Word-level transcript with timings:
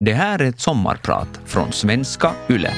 Det 0.00 0.12
här 0.12 0.42
är 0.42 0.48
ett 0.48 0.60
sommarprat 0.60 1.40
från 1.44 1.72
svenska 1.72 2.32
YLE. 2.50 2.70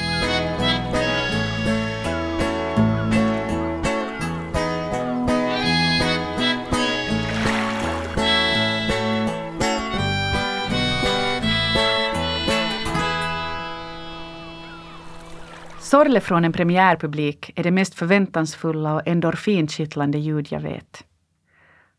Sorle 15.79 16.21
från 16.21 16.45
en 16.45 16.53
premiärpublik 16.53 17.51
är 17.55 17.63
det 17.63 17.71
mest 17.71 17.95
förväntansfulla 17.95 18.93
och 18.93 19.07
endorfinkittlande 19.07 20.17
ljud 20.17 20.47
jag 20.51 20.61
vet. 20.61 21.03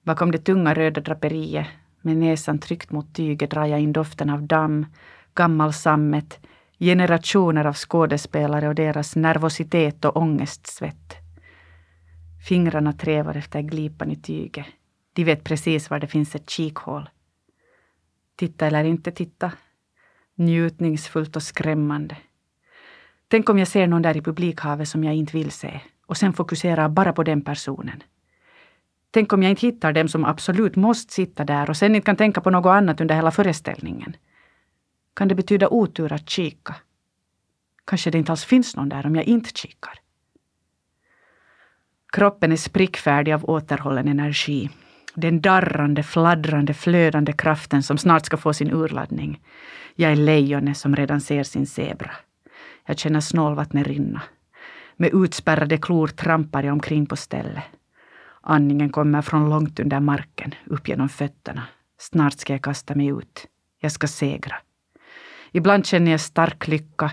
Bakom 0.03 0.31
det 0.31 0.39
tunga 0.39 0.75
röda 0.75 1.01
draperiet, 1.01 1.67
med 2.03 2.17
näsan 2.17 2.59
tryckt 2.59 2.91
mot 2.91 3.15
tyget, 3.15 3.51
drar 3.51 3.67
jag 3.67 3.81
in 3.81 3.93
doften 3.93 4.31
av 4.31 4.43
damm, 4.43 4.87
gammal 5.35 5.73
sammet, 5.73 6.41
generationer 6.79 7.65
av 7.65 7.75
skådespelare 7.75 8.69
och 8.69 8.75
deras 8.75 9.17
nervositet 9.17 10.05
och 10.05 10.17
ångestsvett. 10.17 11.17
Fingrarna 12.49 12.93
trävar 12.93 13.37
efter 13.37 13.61
glipan 13.61 14.11
i 14.11 14.17
tyget. 14.17 14.67
De 15.13 15.25
vet 15.25 15.45
precis 15.45 15.91
var 15.91 15.99
det 15.99 16.07
finns 16.07 16.35
ett 16.35 16.51
kikhål. 16.51 17.09
Titta 18.37 18.67
eller 18.67 18.85
inte 18.85 19.13
titta. 19.13 19.53
Njutningsfullt 20.35 21.37
och 21.37 21.43
skrämmande. 21.43 22.17
Tänk 23.29 23.49
om 23.49 23.59
jag 23.59 23.69
ser 23.69 23.87
någon 23.87 24.03
där 24.03 24.17
i 24.17 24.23
publikhavet 24.23 24.89
som 24.89 25.05
jag 25.05 25.15
inte 25.15 25.37
vill 25.37 25.51
se 25.51 25.81
och 26.07 26.17
sen 26.17 26.33
fokuserar 26.33 26.89
bara 26.89 27.13
på 27.13 27.23
den 27.23 27.43
personen. 27.43 28.03
Tänk 29.11 29.33
om 29.33 29.43
jag 29.43 29.51
inte 29.51 29.67
hittar 29.67 29.93
dem 29.93 30.09
som 30.09 30.25
absolut 30.25 30.77
måste 30.77 31.13
sitta 31.13 31.45
där 31.45 31.71
och 31.71 31.77
sen 31.77 31.95
inte 31.95 32.07
kan 32.07 32.17
tänka 32.17 32.41
på 32.41 32.51
något 32.51 32.71
annat 32.71 33.01
under 33.01 33.15
hela 33.15 33.31
föreställningen. 33.31 34.17
Kan 35.15 35.29
det 35.29 35.35
betyda 35.35 35.69
otur 35.69 36.13
att 36.13 36.31
kika? 36.31 36.77
Kanske 37.85 38.11
det 38.11 38.19
inte 38.19 38.33
alls 38.33 38.45
finns 38.45 38.77
någon 38.77 38.89
där 38.89 39.07
om 39.07 39.17
jag 39.17 39.25
inte 39.25 39.51
kikar. 39.55 39.95
Kroppen 42.13 42.53
är 42.53 42.57
sprickfärdig 42.57 43.33
av 43.33 43.45
återhållen 43.45 44.09
energi. 44.09 44.71
Den 45.15 45.41
darrande, 45.41 46.03
fladdrande, 46.03 46.75
flödande 46.75 47.33
kraften 47.33 47.83
som 47.83 47.99
snart 47.99 48.27
ska 48.27 48.37
få 48.37 48.53
sin 48.53 48.73
urladdning. 48.73 49.43
Jag 49.95 50.13
är 50.13 50.17
lejonet 50.17 50.77
som 50.77 50.97
redan 50.97 51.21
ser 51.21 51.43
sin 51.43 51.67
zebra. 51.67 52.11
Jag 52.87 52.99
känner 52.99 53.21
snålvattnet 53.21 53.87
rinna. 53.87 54.23
Med 54.97 55.15
utspärrade 55.15 55.79
klor 55.79 56.07
trampar 56.07 56.63
jag 56.63 56.73
omkring 56.73 57.07
på 57.07 57.17
stället. 57.17 57.65
Andningen 58.41 58.91
kommer 58.91 59.23
från 59.23 59.51
långt 59.51 59.81
under 59.81 60.01
marken, 60.01 60.55
upp 60.67 60.89
genom 60.89 61.09
fötterna. 61.09 61.69
Snart 61.99 62.33
ska 62.33 62.53
jag 62.53 62.63
kasta 62.63 62.95
mig 62.95 63.07
ut. 63.07 63.47
Jag 63.79 63.93
ska 63.93 64.07
segra. 64.07 64.57
Ibland 65.53 65.87
känner 65.87 66.11
jag 66.11 66.21
stark 66.21 66.69
lycka, 66.69 67.13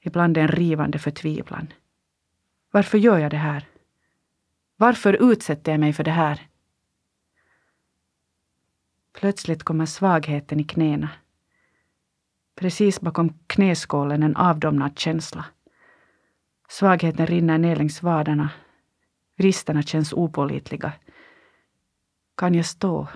ibland 0.00 0.38
en 0.38 0.48
rivande 0.48 0.98
förtvivlan. 0.98 1.72
Varför 2.70 2.98
gör 2.98 3.18
jag 3.18 3.30
det 3.30 3.36
här? 3.36 3.68
Varför 4.76 5.32
utsätter 5.32 5.72
jag 5.72 5.80
mig 5.80 5.92
för 5.92 6.04
det 6.04 6.10
här? 6.10 6.48
Plötsligt 9.12 9.62
kommer 9.62 9.86
svagheten 9.86 10.60
i 10.60 10.64
knäna. 10.64 11.10
Precis 12.54 13.00
bakom 13.00 13.38
knäskålen 13.46 14.22
en 14.22 14.36
avdomnad 14.36 14.98
känsla. 14.98 15.44
Svagheten 16.68 17.26
rinner 17.26 17.58
ner 17.58 17.76
längs 17.76 18.02
vaderna. 18.02 18.50
Vristerna 19.36 19.82
känns 19.82 20.12
opålitliga. 20.12 20.92
Kan 22.36 22.54
jag 22.54 22.66
stå? 22.66 23.08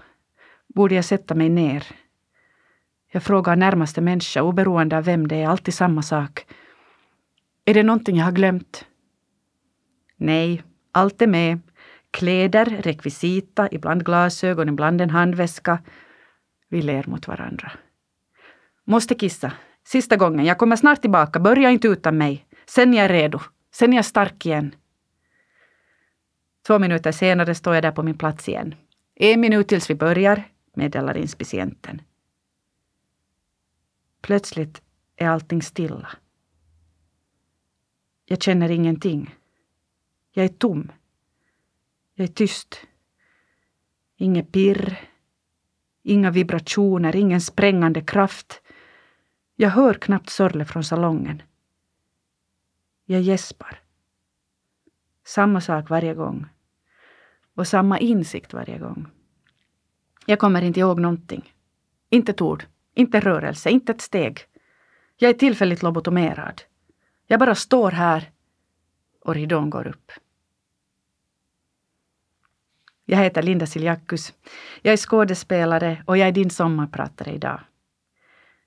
Borde 0.74 0.94
jag 0.94 1.04
sätta 1.04 1.34
mig 1.34 1.48
ner? 1.48 1.86
Jag 3.12 3.22
frågar 3.22 3.56
närmaste 3.56 4.00
människa, 4.00 4.42
oberoende 4.42 4.96
av 4.96 5.04
vem 5.04 5.28
det 5.28 5.36
är, 5.36 5.48
alltid 5.48 5.74
samma 5.74 6.02
sak. 6.02 6.46
Är 7.64 7.74
det 7.74 7.82
någonting 7.82 8.16
jag 8.16 8.24
har 8.24 8.32
glömt? 8.32 8.84
Nej, 10.16 10.62
allt 10.92 11.22
är 11.22 11.26
med. 11.26 11.60
Kläder, 12.10 12.64
rekvisita, 12.64 13.68
ibland 13.70 14.04
glasögon, 14.04 14.68
ibland 14.68 15.00
en 15.00 15.10
handväska. 15.10 15.78
Vi 16.68 16.82
ler 16.82 17.04
mot 17.06 17.28
varandra. 17.28 17.72
Måste 18.84 19.14
kissa. 19.14 19.52
Sista 19.84 20.16
gången. 20.16 20.46
Jag 20.46 20.58
kommer 20.58 20.76
snart 20.76 21.00
tillbaka. 21.00 21.40
Börja 21.40 21.70
inte 21.70 21.88
utan 21.88 22.18
mig. 22.18 22.46
Sen 22.66 22.94
är 22.94 23.02
jag 23.02 23.10
redo. 23.10 23.40
Sen 23.74 23.92
är 23.92 23.96
jag 23.96 24.04
stark 24.04 24.46
igen. 24.46 24.74
Två 26.68 26.78
minuter 26.78 27.12
senare 27.12 27.54
står 27.54 27.74
jag 27.74 27.84
där 27.84 27.92
på 27.92 28.02
min 28.02 28.18
plats 28.18 28.48
igen. 28.48 28.74
En 29.14 29.40
minut 29.40 29.68
tills 29.68 29.90
vi 29.90 29.94
börjar, 29.94 30.48
meddelar 30.74 31.16
inspicienten. 31.16 32.02
Plötsligt 34.20 34.82
är 35.16 35.28
allting 35.28 35.62
stilla. 35.62 36.08
Jag 38.24 38.42
känner 38.42 38.70
ingenting. 38.70 39.34
Jag 40.32 40.44
är 40.44 40.48
tom. 40.48 40.92
Jag 42.14 42.24
är 42.24 42.32
tyst. 42.32 42.86
Inget 44.16 44.52
pirr. 44.52 44.98
Inga 46.02 46.30
vibrationer, 46.30 47.16
ingen 47.16 47.40
sprängande 47.40 48.00
kraft. 48.00 48.62
Jag 49.56 49.70
hör 49.70 49.94
knappt 49.94 50.30
Sörle 50.30 50.64
från 50.64 50.84
salongen. 50.84 51.42
Jag 53.04 53.20
gäspar. 53.20 53.80
Samma 55.24 55.60
sak 55.60 55.90
varje 55.90 56.14
gång. 56.14 56.46
Och 57.58 57.66
samma 57.66 57.98
insikt 57.98 58.52
varje 58.52 58.78
gång. 58.78 59.06
Jag 60.26 60.38
kommer 60.38 60.62
inte 60.62 60.80
ihåg 60.80 61.00
någonting. 61.00 61.52
Inte 62.10 62.32
ett 62.32 62.40
ord, 62.40 62.64
inte 62.94 63.20
rörelse, 63.20 63.70
inte 63.70 63.92
ett 63.92 64.00
steg. 64.00 64.40
Jag 65.16 65.30
är 65.30 65.34
tillfälligt 65.34 65.82
lobotomerad. 65.82 66.62
Jag 67.26 67.40
bara 67.40 67.54
står 67.54 67.90
här 67.90 68.30
och 69.20 69.34
ridån 69.34 69.70
går 69.70 69.86
upp. 69.86 70.12
Jag 73.04 73.18
heter 73.18 73.42
Linda 73.42 73.66
Siljakus. 73.66 74.34
Jag 74.82 74.92
är 74.92 74.96
skådespelare 74.96 76.02
och 76.06 76.18
jag 76.18 76.28
är 76.28 76.32
din 76.32 76.50
sommarpratare 76.50 77.32
idag. 77.32 77.60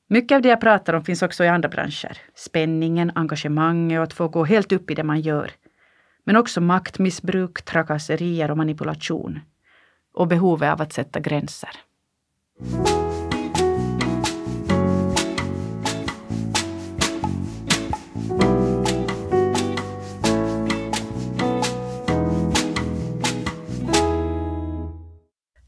Mycket 0.08 0.36
av 0.36 0.42
det 0.42 0.50
jag 0.50 0.62
pratar 0.62 0.94
om 0.94 1.04
finns 1.04 1.22
också 1.22 1.44
i 1.44 1.48
andra 1.48 1.70
branscher. 1.70 2.18
Spänningen, 2.36 3.12
engagemanget 3.16 3.98
och 3.98 4.04
att 4.04 4.14
få 4.14 4.28
gå 4.28 4.46
helt 4.46 4.72
upp 4.72 4.92
i 4.92 4.96
det 4.96 5.04
man 5.04 5.22
gör. 5.22 5.52
Men 6.24 6.36
också 6.36 6.62
maktmissbruk, 6.62 7.62
trakasserier 7.62 8.52
och 8.52 8.58
manipulation. 8.58 9.40
Och 10.14 10.28
behovet 10.28 10.74
av 10.74 10.82
att 10.82 10.94
sätta 10.94 11.20
gränser. 11.20 11.70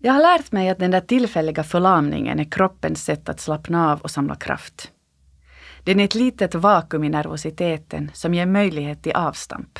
Jag 0.05 0.13
har 0.13 0.21
lärt 0.21 0.51
mig 0.51 0.69
att 0.69 0.79
den 0.79 0.91
där 0.91 1.01
tillfälliga 1.01 1.63
förlamningen 1.63 2.39
är 2.39 2.51
kroppens 2.51 3.05
sätt 3.05 3.29
att 3.29 3.39
slappna 3.39 3.91
av 3.91 4.01
och 4.01 4.11
samla 4.11 4.35
kraft. 4.35 4.91
Den 5.83 5.99
är 5.99 6.03
ett 6.03 6.15
litet 6.15 6.55
vakuum 6.55 7.03
i 7.03 7.09
nervositeten 7.09 8.11
som 8.13 8.33
ger 8.33 8.45
möjlighet 8.45 9.03
till 9.03 9.11
avstamp. 9.11 9.79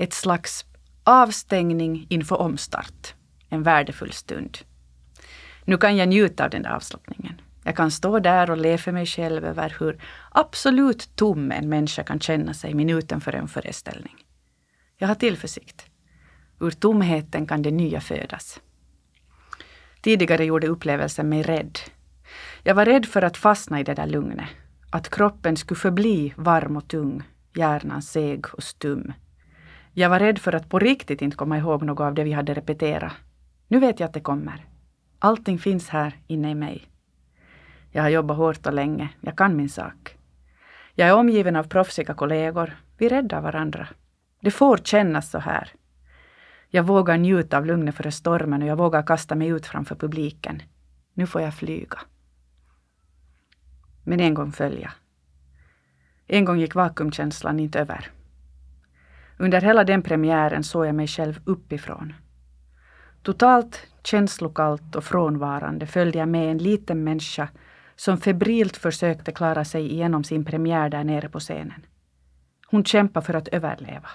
Ett 0.00 0.12
slags 0.12 0.64
avstängning 1.04 2.06
inför 2.08 2.40
omstart. 2.40 3.14
En 3.48 3.62
värdefull 3.62 4.12
stund. 4.12 4.58
Nu 5.64 5.76
kan 5.76 5.96
jag 5.96 6.08
njuta 6.08 6.44
av 6.44 6.50
den 6.50 6.62
där 6.62 6.70
avslappningen. 6.70 7.40
Jag 7.64 7.76
kan 7.76 7.90
stå 7.90 8.18
där 8.18 8.50
och 8.50 8.56
le 8.56 8.78
för 8.78 8.92
mig 8.92 9.06
själv 9.06 9.44
över 9.44 9.76
hur 9.80 10.02
absolut 10.30 11.16
tom 11.16 11.52
en 11.52 11.68
människa 11.68 12.02
kan 12.02 12.20
känna 12.20 12.54
sig 12.54 12.74
minuten 12.74 13.20
före 13.20 13.38
en 13.38 13.48
föreställning. 13.48 14.16
Jag 14.98 15.08
har 15.08 15.14
tillförsikt. 15.14 15.86
Ur 16.60 16.70
tomheten 16.70 17.46
kan 17.46 17.62
det 17.62 17.70
nya 17.70 18.00
födas. 18.00 18.60
Tidigare 20.02 20.44
gjorde 20.44 20.68
upplevelsen 20.68 21.28
mig 21.28 21.42
rädd. 21.42 21.78
Jag 22.62 22.74
var 22.74 22.84
rädd 22.84 23.06
för 23.06 23.22
att 23.22 23.36
fastna 23.36 23.80
i 23.80 23.84
det 23.84 23.94
där 23.94 24.06
lugnet. 24.06 24.48
Att 24.90 25.10
kroppen 25.10 25.56
skulle 25.56 25.80
förbli 25.80 26.34
varm 26.36 26.76
och 26.76 26.88
tung, 26.88 27.22
hjärnan 27.54 28.02
seg 28.02 28.46
och 28.54 28.62
stum. 28.62 29.12
Jag 29.92 30.10
var 30.10 30.18
rädd 30.18 30.38
för 30.38 30.54
att 30.54 30.68
på 30.68 30.78
riktigt 30.78 31.22
inte 31.22 31.36
komma 31.36 31.58
ihåg 31.58 31.82
något 31.82 32.00
av 32.00 32.14
det 32.14 32.24
vi 32.24 32.32
hade 32.32 32.54
repeterat. 32.54 33.12
Nu 33.68 33.78
vet 33.78 34.00
jag 34.00 34.06
att 34.06 34.14
det 34.14 34.20
kommer. 34.20 34.64
Allting 35.18 35.58
finns 35.58 35.88
här 35.88 36.16
inne 36.26 36.50
i 36.50 36.54
mig. 36.54 36.88
Jag 37.90 38.02
har 38.02 38.08
jobbat 38.08 38.36
hårt 38.36 38.66
och 38.66 38.72
länge. 38.72 39.08
Jag 39.20 39.36
kan 39.36 39.56
min 39.56 39.68
sak. 39.68 40.16
Jag 40.94 41.08
är 41.08 41.14
omgiven 41.14 41.56
av 41.56 41.64
proffsiga 41.64 42.14
kollegor. 42.14 42.76
Vi 42.98 43.08
räddar 43.08 43.40
varandra. 43.40 43.88
Det 44.40 44.50
får 44.50 44.76
kännas 44.76 45.30
så 45.30 45.38
här. 45.38 45.72
Jag 46.70 46.82
vågar 46.82 47.18
njuta 47.18 47.58
av 47.58 47.66
lugnet 47.66 47.94
före 47.94 48.12
stormen 48.12 48.62
och 48.62 48.68
jag 48.68 48.76
vågar 48.76 49.02
kasta 49.02 49.34
mig 49.34 49.48
ut 49.48 49.66
framför 49.66 49.94
publiken. 49.94 50.62
Nu 51.14 51.26
får 51.26 51.40
jag 51.40 51.54
flyga. 51.54 51.98
Men 54.04 54.20
en 54.20 54.34
gång 54.34 54.52
föll 54.52 54.78
jag. 54.82 54.92
En 56.26 56.44
gång 56.44 56.58
gick 56.58 56.74
vakuumkänslan 56.74 57.60
inte 57.60 57.80
över. 57.80 58.10
Under 59.38 59.60
hela 59.60 59.84
den 59.84 60.02
premiären 60.02 60.64
såg 60.64 60.86
jag 60.86 60.94
mig 60.94 61.06
själv 61.06 61.40
uppifrån. 61.44 62.14
Totalt 63.22 63.86
känslokallt 64.04 64.96
och 64.96 65.04
frånvarande 65.04 65.86
följde 65.86 66.18
jag 66.18 66.28
med 66.28 66.50
en 66.50 66.58
liten 66.58 67.04
människa 67.04 67.48
som 67.96 68.18
febrilt 68.18 68.76
försökte 68.76 69.32
klara 69.32 69.64
sig 69.64 69.92
igenom 69.92 70.24
sin 70.24 70.44
premiär 70.44 70.88
där 70.88 71.04
nere 71.04 71.28
på 71.28 71.40
scenen. 71.40 71.86
Hon 72.66 72.84
kämpade 72.84 73.26
för 73.26 73.34
att 73.34 73.48
överleva. 73.48 74.08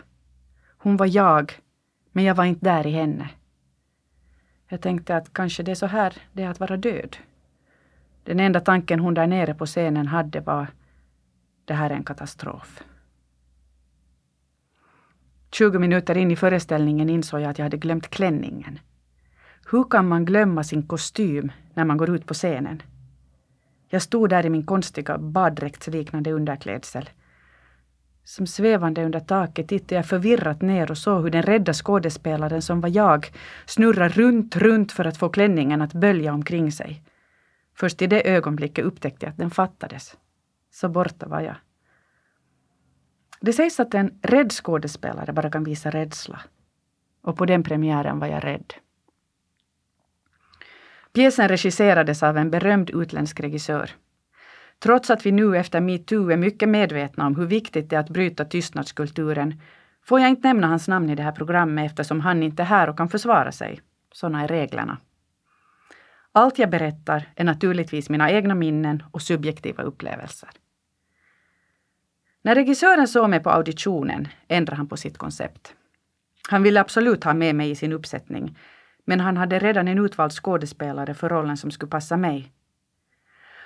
Hon 0.78 0.98
var 0.98 1.16
jag, 1.16 1.54
men 2.12 2.24
jag 2.24 2.36
var 2.36 2.46
inte 2.46 2.66
där 2.66 2.88
i 2.88 2.92
henne. 2.92 3.30
Jag 4.68 4.82
tänkte 4.82 5.16
att 5.16 5.34
kanske 5.34 5.64
det 5.64 5.72
är 5.72 5.76
så 5.76 5.86
här 5.86 6.14
det 6.34 6.44
är 6.44 6.50
att 6.50 6.60
vara 6.60 6.78
död. 6.78 7.18
Den 8.24 8.40
enda 8.40 8.60
tanken 8.60 9.00
hon 9.00 9.14
där 9.14 9.28
nere 9.28 9.54
på 9.54 9.66
scenen 9.66 10.08
hade 10.08 10.40
var 10.40 10.68
det 11.66 11.74
här 11.74 11.90
är 11.90 11.96
en 11.96 12.04
katastrof. 12.04 12.84
20 15.54 15.80
minuter 15.80 16.18
in 16.18 16.32
i 16.32 16.36
föreställningen 16.36 17.10
insåg 17.10 17.42
jag 17.42 17.50
att 17.50 17.58
jag 17.58 17.66
hade 17.66 17.78
glömt 17.78 18.10
klänningen. 18.10 18.80
Hur 19.72 19.84
kan 19.84 20.08
man 20.08 20.26
glömma 20.26 20.64
sin 20.64 20.88
kostym 20.88 21.52
när 21.74 21.86
man 21.86 21.98
går 21.98 22.10
ut 22.10 22.26
på 22.26 22.34
scenen? 22.34 22.82
Jag 23.90 24.02
stod 24.02 24.30
där 24.30 24.46
i 24.46 24.50
min 24.50 24.66
konstiga 24.66 25.18
baddräktsliknande 25.18 26.32
underklädsel. 26.32 27.10
Som 28.24 28.48
svävande 28.48 29.06
under 29.06 29.20
taket 29.20 29.68
tittade 29.68 29.96
jag 29.96 30.06
förvirrat 30.06 30.62
ner 30.62 30.92
och 30.92 30.98
såg 30.98 31.24
hur 31.24 31.30
den 31.30 31.44
rädda 31.44 31.74
skådespelaren 31.74 32.62
som 32.62 32.82
var 32.82 32.90
jag 32.90 33.32
snurrade 33.66 34.10
runt, 34.10 34.56
runt 34.56 34.92
för 34.92 35.06
att 35.06 35.18
få 35.18 35.30
klänningen 35.30 35.82
att 35.82 35.94
bölja 35.94 36.34
omkring 36.34 36.72
sig. 36.72 37.04
Först 37.76 38.02
i 38.02 38.08
det 38.08 38.30
ögonblicket 38.30 38.86
upptäckte 38.86 39.26
jag 39.26 39.32
att 39.32 39.38
den 39.38 39.52
fattades. 39.52 40.18
Så 40.72 40.90
borta 40.90 41.28
var 41.28 41.42
jag. 41.42 41.56
Det 43.46 43.54
sägs 43.54 43.80
att 43.80 43.94
en 43.94 44.20
rädd 44.22 44.52
skådespelare 44.52 45.34
bara 45.34 45.50
kan 45.50 45.64
visa 45.64 45.90
rädsla. 45.90 46.42
Och 47.22 47.38
på 47.38 47.46
den 47.46 47.64
premiären 47.64 48.20
var 48.20 48.28
jag 48.28 48.44
rädd. 48.44 48.74
Pjäsen 51.14 51.48
regisserades 51.50 52.24
av 52.24 52.38
en 52.38 52.52
berömd 52.52 52.90
utländsk 52.90 53.40
regissör. 53.40 53.92
Trots 54.80 55.10
att 55.10 55.26
vi 55.26 55.32
nu 55.32 55.58
efter 55.58 55.82
metoo 55.82 56.30
är 56.30 56.38
mycket 56.38 56.70
medvetna 56.70 57.28
om 57.28 57.36
hur 57.36 57.46
viktigt 57.46 57.90
det 57.90 57.96
är 57.96 58.00
att 58.00 58.10
bryta 58.10 58.46
tystnadskulturen 58.46 59.62
får 60.06 60.20
jag 60.20 60.30
inte 60.30 60.48
nämna 60.48 60.68
hans 60.68 60.88
namn 60.88 61.10
i 61.10 61.16
det 61.16 61.24
här 61.24 61.32
programmet 61.32 61.92
eftersom 61.92 62.20
han 62.20 62.44
inte 62.44 62.64
är 62.64 62.68
här 62.68 62.90
och 62.90 62.98
kan 62.98 63.10
försvara 63.10 63.52
sig. 63.52 63.82
Sådana 64.14 64.44
är 64.44 64.48
reglerna. 64.48 64.98
Allt 66.32 66.60
jag 66.60 66.70
berättar 66.70 67.30
är 67.36 67.44
naturligtvis 67.44 68.10
mina 68.10 68.32
egna 68.32 68.56
minnen 68.56 69.04
och 69.12 69.22
subjektiva 69.22 69.84
upplevelser. 69.84 70.50
När 72.44 72.56
regissören 72.56 73.08
såg 73.08 73.30
mig 73.30 73.40
på 73.40 73.50
auditionen 73.50 74.28
ändrade 74.48 74.78
han 74.78 74.88
på 74.88 74.98
sitt 74.98 75.18
koncept. 75.18 75.74
Han 76.50 76.64
ville 76.64 76.82
absolut 76.82 77.24
ha 77.24 77.34
med 77.34 77.56
mig 77.56 77.70
i 77.70 77.76
sin 77.76 77.94
uppsättning, 77.94 78.58
men 79.06 79.20
han 79.20 79.38
hade 79.38 79.60
redan 79.60 79.88
en 79.88 80.06
utvald 80.06 80.32
skådespelare 80.32 81.14
för 81.14 81.30
rollen 81.30 81.58
som 81.58 81.72
skulle 81.72 81.90
passa 81.90 82.18
mig. 82.18 82.52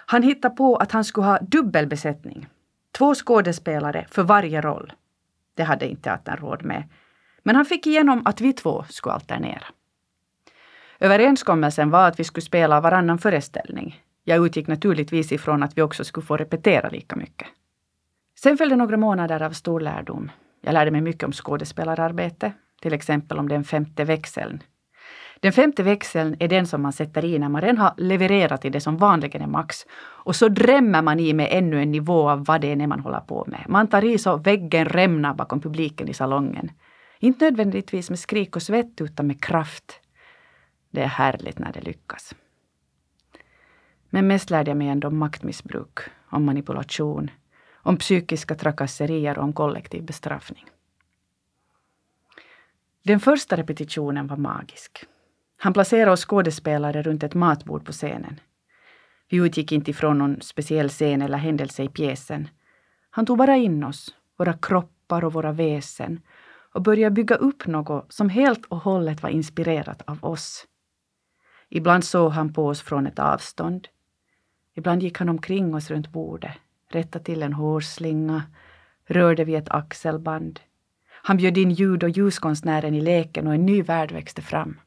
Han 0.05 0.23
hittade 0.23 0.55
på 0.55 0.75
att 0.75 0.91
han 0.91 1.03
skulle 1.03 1.27
ha 1.27 1.39
dubbel 1.39 1.87
besättning, 1.87 2.47
Två 2.97 3.15
skådespelare 3.15 4.05
för 4.09 4.23
varje 4.23 4.61
roll. 4.61 4.93
Det 5.53 5.63
hade 5.63 5.87
inte 5.87 6.01
teatern 6.03 6.37
råd 6.37 6.65
med. 6.65 6.83
Men 7.43 7.55
han 7.55 7.65
fick 7.65 7.87
igenom 7.87 8.21
att 8.25 8.41
vi 8.41 8.53
två 8.53 8.85
skulle 8.89 9.13
alternera. 9.13 9.63
Överenskommelsen 10.99 11.89
var 11.89 12.07
att 12.07 12.19
vi 12.19 12.23
skulle 12.23 12.45
spela 12.45 12.81
varannan 12.81 13.17
föreställning. 13.17 14.03
Jag 14.23 14.45
utgick 14.45 14.67
naturligtvis 14.67 15.31
ifrån 15.31 15.63
att 15.63 15.77
vi 15.77 15.81
också 15.81 16.03
skulle 16.03 16.25
få 16.25 16.37
repetera 16.37 16.89
lika 16.89 17.15
mycket. 17.15 17.47
Sen 18.43 18.57
följde 18.57 18.75
några 18.75 18.97
månader 18.97 19.41
av 19.41 19.51
stor 19.51 19.79
lärdom. 19.79 20.31
Jag 20.61 20.73
lärde 20.73 20.91
mig 20.91 21.01
mycket 21.01 21.23
om 21.23 21.31
skådespelararbete, 21.31 22.53
till 22.81 22.93
exempel 22.93 23.39
om 23.39 23.49
den 23.49 23.63
femte 23.63 24.03
växeln. 24.03 24.63
Den 25.39 25.53
femte 25.53 25.83
växeln 25.83 26.35
är 26.39 26.47
den 26.47 26.67
som 26.67 26.81
man 26.81 26.93
sätter 26.93 27.25
i 27.25 27.39
när 27.39 27.49
man 27.49 27.61
redan 27.61 27.77
har 27.77 27.93
levererat 27.97 28.65
i 28.65 28.69
det 28.69 28.79
som 28.79 28.97
vanligen 28.97 29.41
är 29.41 29.47
max. 29.47 29.85
Och 29.99 30.35
så 30.35 30.49
drämmer 30.49 31.01
man 31.01 31.19
i 31.19 31.33
med 31.33 31.47
ännu 31.51 31.81
en 31.81 31.91
nivå 31.91 32.29
av 32.29 32.45
vad 32.45 32.61
det 32.61 32.71
är 32.71 32.87
man 32.87 32.99
håller 32.99 33.19
på 33.19 33.45
med. 33.47 33.65
Man 33.67 33.87
tar 33.87 34.05
i 34.05 34.17
så 34.17 34.37
väggen 34.37 34.85
rämnar 34.85 35.33
bakom 35.33 35.61
publiken 35.61 36.07
i 36.07 36.13
salongen. 36.13 36.71
Inte 37.19 37.45
nödvändigtvis 37.45 38.09
med 38.09 38.19
skrik 38.19 38.55
och 38.55 38.61
svett 38.61 39.01
utan 39.01 39.27
med 39.27 39.43
kraft. 39.43 39.99
Det 40.91 41.01
är 41.01 41.07
härligt 41.07 41.59
när 41.59 41.71
det 41.73 41.81
lyckas. 41.81 42.35
Men 44.09 44.27
mest 44.27 44.49
lärde 44.49 44.71
jag 44.71 44.77
mig 44.77 44.87
ändå 44.87 45.07
om 45.07 45.17
maktmissbruk, 45.17 45.99
om 46.29 46.45
manipulation, 46.45 47.31
om 47.87 47.97
psykiska 47.97 48.55
trakasserier 48.55 49.37
och 49.37 49.43
om 49.43 49.53
kollektiv 49.53 50.03
bestraffning. 50.03 50.65
Den 53.03 53.19
första 53.19 53.57
repetitionen 53.57 54.27
var 54.27 54.37
magisk. 54.37 55.05
Han 55.57 55.73
placerade 55.73 56.11
oss 56.11 56.25
skådespelare 56.25 57.01
runt 57.01 57.23
ett 57.23 57.33
matbord 57.33 57.85
på 57.85 57.91
scenen. 57.91 58.39
Vi 59.29 59.37
utgick 59.37 59.71
inte 59.71 59.91
ifrån 59.91 60.17
någon 60.17 60.41
speciell 60.41 60.89
scen 60.89 61.21
eller 61.21 61.37
händelse 61.37 61.83
i 61.83 61.89
pjäsen. 61.89 62.47
Han 63.09 63.25
tog 63.25 63.37
bara 63.37 63.55
in 63.55 63.83
oss, 63.83 64.15
våra 64.37 64.53
kroppar 64.53 65.25
och 65.25 65.33
våra 65.33 65.51
väsen 65.51 66.21
och 66.73 66.81
började 66.81 67.13
bygga 67.13 67.35
upp 67.35 67.67
något 67.67 68.13
som 68.13 68.29
helt 68.29 68.65
och 68.65 68.77
hållet 68.77 69.23
var 69.23 69.29
inspirerat 69.29 70.01
av 70.01 70.25
oss. 70.25 70.65
Ibland 71.69 72.03
såg 72.03 72.31
han 72.31 72.53
på 72.53 72.67
oss 72.67 72.81
från 72.81 73.07
ett 73.07 73.19
avstånd. 73.19 73.87
Ibland 74.75 75.03
gick 75.03 75.19
han 75.19 75.29
omkring 75.29 75.75
oss 75.75 75.89
runt 75.89 76.11
bordet, 76.11 76.57
rättade 76.89 77.25
till 77.25 77.43
en 77.43 77.53
hårslinga, 77.53 78.43
rörde 79.05 79.43
vid 79.43 79.55
ett 79.55 79.69
axelband. 79.69 80.59
Han 81.09 81.37
bjöd 81.37 81.57
in 81.57 81.71
ljud 81.71 82.03
och 82.03 82.09
ljuskonstnären 82.09 82.93
i 82.93 83.01
leken 83.01 83.47
och 83.47 83.53
en 83.53 83.65
ny 83.65 83.81
värld 83.81 84.11
växte 84.11 84.41
fram. 84.41 84.79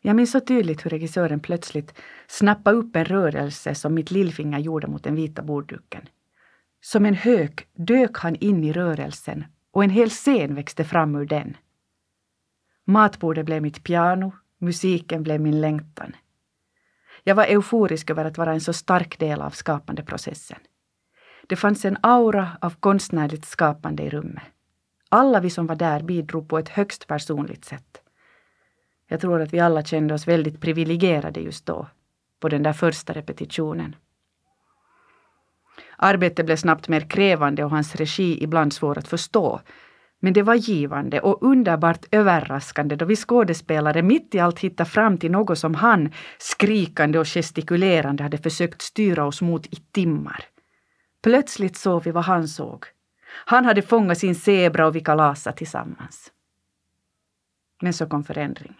Jag 0.00 0.16
minns 0.16 0.30
så 0.30 0.40
tydligt 0.40 0.84
hur 0.84 0.90
regissören 0.90 1.40
plötsligt 1.40 1.94
snappade 2.26 2.76
upp 2.76 2.96
en 2.96 3.04
rörelse 3.04 3.74
som 3.74 3.94
mitt 3.94 4.10
lillfinger 4.10 4.58
gjorde 4.58 4.86
mot 4.86 5.04
den 5.04 5.14
vita 5.14 5.42
bordduken. 5.42 6.08
Som 6.80 7.06
en 7.06 7.14
hök 7.14 7.68
dök 7.74 8.18
han 8.18 8.36
in 8.36 8.64
i 8.64 8.72
rörelsen 8.72 9.44
och 9.70 9.84
en 9.84 9.90
hel 9.90 10.10
scen 10.10 10.54
växte 10.54 10.84
fram 10.84 11.14
ur 11.16 11.26
den. 11.26 11.56
Matbordet 12.84 13.46
blev 13.46 13.62
mitt 13.62 13.84
piano, 13.84 14.32
musiken 14.58 15.22
blev 15.22 15.40
min 15.40 15.60
längtan. 15.60 16.16
Jag 17.24 17.34
var 17.34 17.44
euforisk 17.44 18.10
över 18.10 18.24
att 18.24 18.38
vara 18.38 18.52
en 18.52 18.60
så 18.60 18.72
stark 18.72 19.18
del 19.18 19.40
av 19.40 19.50
skapandeprocessen. 19.50 20.58
Det 21.46 21.56
fanns 21.56 21.84
en 21.84 21.98
aura 22.00 22.48
av 22.60 22.74
konstnärligt 22.80 23.44
skapande 23.44 24.02
i 24.02 24.10
rummet. 24.10 24.42
Alla 25.08 25.40
vi 25.40 25.50
som 25.50 25.66
var 25.66 25.76
där 25.76 26.02
bidrog 26.02 26.48
på 26.48 26.58
ett 26.58 26.68
högst 26.68 27.06
personligt 27.06 27.64
sätt. 27.64 28.02
Jag 29.06 29.20
tror 29.20 29.40
att 29.40 29.52
vi 29.52 29.60
alla 29.60 29.84
kände 29.84 30.14
oss 30.14 30.28
väldigt 30.28 30.60
privilegierade 30.60 31.40
just 31.40 31.66
då, 31.66 31.86
på 32.40 32.48
den 32.48 32.62
där 32.62 32.72
första 32.72 33.12
repetitionen. 33.12 33.96
Arbetet 35.96 36.46
blev 36.46 36.56
snabbt 36.56 36.88
mer 36.88 37.00
krävande 37.00 37.64
och 37.64 37.70
hans 37.70 37.96
regi 37.96 38.44
ibland 38.44 38.72
svår 38.72 38.98
att 38.98 39.08
förstå. 39.08 39.60
Men 40.20 40.32
det 40.32 40.42
var 40.42 40.54
givande 40.54 41.20
och 41.20 41.42
underbart 41.42 42.06
överraskande 42.10 42.96
då 42.96 43.04
vi 43.04 43.16
skådespelare 43.16 44.02
mitt 44.02 44.34
i 44.34 44.38
allt 44.38 44.58
hittade 44.58 44.90
fram 44.90 45.18
till 45.18 45.30
något 45.30 45.58
som 45.58 45.74
han, 45.74 46.12
skrikande 46.38 47.18
och 47.18 47.26
gestikulerande, 47.26 48.22
hade 48.22 48.38
försökt 48.38 48.82
styra 48.82 49.26
oss 49.26 49.42
mot 49.42 49.66
i 49.66 49.76
timmar. 49.76 50.44
Plötsligt 51.22 51.76
såg 51.76 52.04
vi 52.04 52.10
vad 52.10 52.24
han 52.24 52.48
såg. 52.48 52.84
Han 53.46 53.64
hade 53.64 53.82
fångat 53.82 54.18
sin 54.18 54.34
zebra 54.34 54.86
och 54.86 54.96
vi 54.96 55.00
kalasade 55.00 55.56
tillsammans. 55.56 56.32
Men 57.82 57.92
så 57.92 58.06
kom 58.06 58.24
förändringen. 58.24 58.76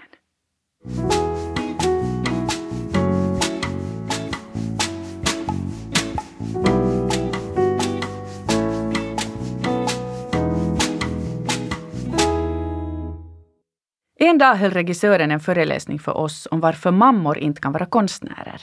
Dag 14.40 14.54
höll 14.54 14.70
regissören 14.70 15.30
en 15.30 15.40
föreläsning 15.40 15.98
för 15.98 16.16
oss 16.16 16.48
om 16.50 16.60
varför 16.60 16.90
mammor 16.90 17.38
inte 17.38 17.60
kan 17.60 17.72
vara 17.72 17.86
konstnärer. 17.86 18.62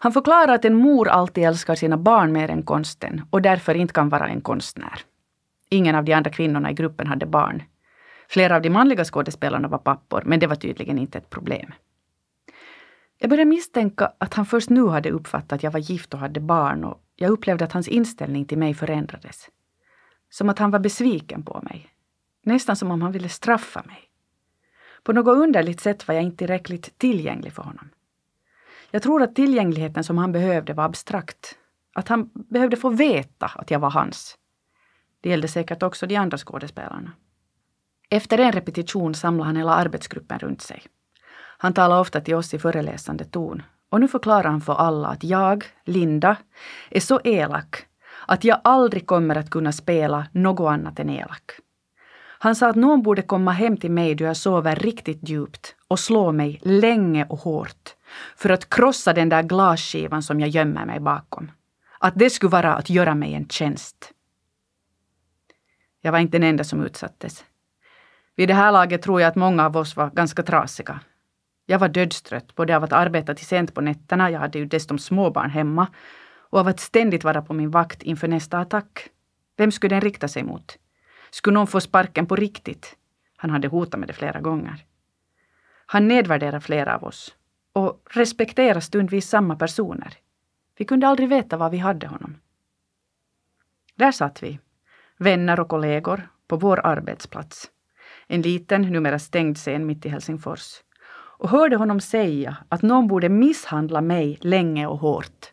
Han 0.00 0.12
förklarade 0.12 0.54
att 0.54 0.64
en 0.64 0.74
mor 0.74 1.08
alltid 1.08 1.44
älskar 1.44 1.74
sina 1.74 1.96
barn 1.96 2.32
mer 2.32 2.50
än 2.50 2.62
konsten 2.62 3.22
och 3.30 3.42
därför 3.42 3.74
inte 3.74 3.94
kan 3.94 4.08
vara 4.08 4.28
en 4.28 4.40
konstnär. 4.40 5.00
Ingen 5.70 5.94
av 5.94 6.04
de 6.04 6.12
andra 6.12 6.30
kvinnorna 6.30 6.70
i 6.70 6.74
gruppen 6.74 7.06
hade 7.06 7.26
barn. 7.26 7.62
Flera 8.28 8.56
av 8.56 8.62
de 8.62 8.70
manliga 8.70 9.04
skådespelarna 9.04 9.68
var 9.68 9.78
pappor, 9.78 10.22
men 10.26 10.40
det 10.40 10.46
var 10.46 10.56
tydligen 10.56 10.98
inte 10.98 11.18
ett 11.18 11.30
problem. 11.30 11.72
Jag 13.18 13.30
började 13.30 13.50
misstänka 13.50 14.12
att 14.18 14.34
han 14.34 14.46
först 14.46 14.70
nu 14.70 14.86
hade 14.86 15.10
uppfattat 15.10 15.52
att 15.52 15.62
jag 15.62 15.70
var 15.70 15.80
gift 15.80 16.14
och 16.14 16.20
hade 16.20 16.40
barn 16.40 16.84
och 16.84 17.00
jag 17.16 17.30
upplevde 17.30 17.64
att 17.64 17.72
hans 17.72 17.88
inställning 17.88 18.44
till 18.44 18.58
mig 18.58 18.74
förändrades. 18.74 19.48
Som 20.30 20.48
att 20.48 20.58
han 20.58 20.70
var 20.70 20.78
besviken 20.78 21.42
på 21.42 21.60
mig. 21.62 21.88
Nästan 22.42 22.76
som 22.76 22.90
om 22.90 23.02
han 23.02 23.12
ville 23.12 23.28
straffa 23.28 23.82
mig. 23.86 24.07
På 25.02 25.12
något 25.12 25.36
underligt 25.36 25.80
sätt 25.80 26.08
var 26.08 26.14
jag 26.14 26.24
inte 26.24 26.36
tillräckligt 26.36 26.98
tillgänglig 26.98 27.52
för 27.52 27.62
honom. 27.62 27.90
Jag 28.90 29.02
tror 29.02 29.22
att 29.22 29.34
tillgängligheten 29.34 30.04
som 30.04 30.18
han 30.18 30.32
behövde 30.32 30.72
var 30.72 30.84
abstrakt. 30.84 31.58
Att 31.94 32.08
han 32.08 32.30
behövde 32.34 32.76
få 32.76 32.88
veta 32.88 33.46
att 33.54 33.70
jag 33.70 33.78
var 33.78 33.90
hans. 33.90 34.38
Det 35.20 35.28
gällde 35.28 35.48
säkert 35.48 35.82
också 35.82 36.06
de 36.06 36.16
andra 36.16 36.38
skådespelarna. 36.38 37.12
Efter 38.10 38.38
en 38.38 38.52
repetition 38.52 39.14
samlade 39.14 39.48
han 39.48 39.56
hela 39.56 39.74
arbetsgruppen 39.74 40.38
runt 40.38 40.62
sig. 40.62 40.82
Han 41.58 41.72
talade 41.72 42.00
ofta 42.00 42.20
till 42.20 42.34
oss 42.34 42.54
i 42.54 42.58
föreläsande 42.58 43.24
ton 43.24 43.62
Och 43.88 44.00
nu 44.00 44.08
förklarar 44.08 44.50
han 44.50 44.60
för 44.60 44.74
alla 44.74 45.08
att 45.08 45.24
jag, 45.24 45.64
Linda, 45.84 46.36
är 46.90 47.00
så 47.00 47.20
elak 47.24 47.86
att 48.26 48.44
jag 48.44 48.60
aldrig 48.64 49.06
kommer 49.06 49.36
att 49.36 49.50
kunna 49.50 49.72
spela 49.72 50.26
något 50.32 50.70
annat 50.70 50.98
än 50.98 51.10
elak. 51.10 51.52
Han 52.38 52.56
sa 52.56 52.68
att 52.68 52.76
någon 52.76 53.02
borde 53.02 53.22
komma 53.22 53.52
hem 53.52 53.76
till 53.76 53.90
mig 53.90 54.14
då 54.14 54.24
jag 54.24 54.36
sover 54.36 54.76
riktigt 54.76 55.28
djupt 55.28 55.76
och 55.88 55.98
slå 55.98 56.32
mig 56.32 56.60
länge 56.62 57.26
och 57.28 57.38
hårt 57.38 57.94
för 58.36 58.50
att 58.50 58.70
krossa 58.70 59.12
den 59.12 59.28
där 59.28 59.42
glasskivan 59.42 60.22
som 60.22 60.40
jag 60.40 60.48
gömmer 60.48 60.86
mig 60.86 61.00
bakom. 61.00 61.50
Att 61.98 62.14
det 62.16 62.30
skulle 62.30 62.50
vara 62.50 62.74
att 62.74 62.90
göra 62.90 63.14
mig 63.14 63.34
en 63.34 63.48
tjänst. 63.48 64.12
Jag 66.00 66.12
var 66.12 66.18
inte 66.18 66.38
den 66.38 66.48
enda 66.48 66.64
som 66.64 66.84
utsattes. 66.84 67.44
Vid 68.36 68.48
det 68.48 68.54
här 68.54 68.72
laget 68.72 69.02
tror 69.02 69.20
jag 69.20 69.28
att 69.28 69.36
många 69.36 69.66
av 69.66 69.76
oss 69.76 69.96
var 69.96 70.10
ganska 70.10 70.42
trasiga. 70.42 71.00
Jag 71.66 71.78
var 71.78 71.88
dödstrött 71.88 72.54
både 72.54 72.76
av 72.76 72.84
att 72.84 72.92
arbeta 72.92 73.34
till 73.34 73.46
sent 73.46 73.74
på 73.74 73.80
nätterna, 73.80 74.30
jag 74.30 74.40
hade 74.40 74.58
ju 74.58 74.64
dessutom 74.64 74.98
småbarn 74.98 75.50
hemma, 75.50 75.86
och 76.50 76.60
av 76.60 76.68
att 76.68 76.80
ständigt 76.80 77.24
vara 77.24 77.42
på 77.42 77.52
min 77.54 77.70
vakt 77.70 78.02
inför 78.02 78.28
nästa 78.28 78.58
attack. 78.58 79.08
Vem 79.56 79.72
skulle 79.72 79.94
den 79.94 80.00
rikta 80.00 80.28
sig 80.28 80.42
mot? 80.42 80.78
Skulle 81.30 81.54
någon 81.54 81.66
få 81.66 81.80
sparken 81.80 82.26
på 82.26 82.36
riktigt? 82.36 82.96
Han 83.36 83.50
hade 83.50 83.68
hotat 83.68 84.00
med 84.00 84.08
det 84.08 84.12
flera 84.12 84.40
gånger. 84.40 84.84
Han 85.86 86.08
nedvärderar 86.08 86.60
flera 86.60 86.94
av 86.94 87.04
oss 87.04 87.34
och 87.72 88.02
respekterar 88.10 88.80
stundvis 88.80 89.28
samma 89.28 89.56
personer. 89.56 90.14
Vi 90.76 90.84
kunde 90.84 91.06
aldrig 91.06 91.28
veta 91.28 91.56
var 91.56 91.70
vi 91.70 91.78
hade 91.78 92.06
honom. 92.06 92.36
Där 93.94 94.12
satt 94.12 94.42
vi, 94.42 94.58
vänner 95.16 95.60
och 95.60 95.68
kollegor, 95.68 96.28
på 96.46 96.56
vår 96.56 96.86
arbetsplats. 96.86 97.70
En 98.26 98.42
liten, 98.42 98.82
numera 98.82 99.18
stängd 99.18 99.56
scen 99.56 99.86
mitt 99.86 100.06
i 100.06 100.08
Helsingfors. 100.08 100.82
Och 101.38 101.48
hörde 101.48 101.76
honom 101.76 102.00
säga 102.00 102.56
att 102.68 102.82
någon 102.82 103.08
borde 103.08 103.28
misshandla 103.28 104.00
mig 104.00 104.38
länge 104.40 104.86
och 104.86 104.98
hårt. 104.98 105.52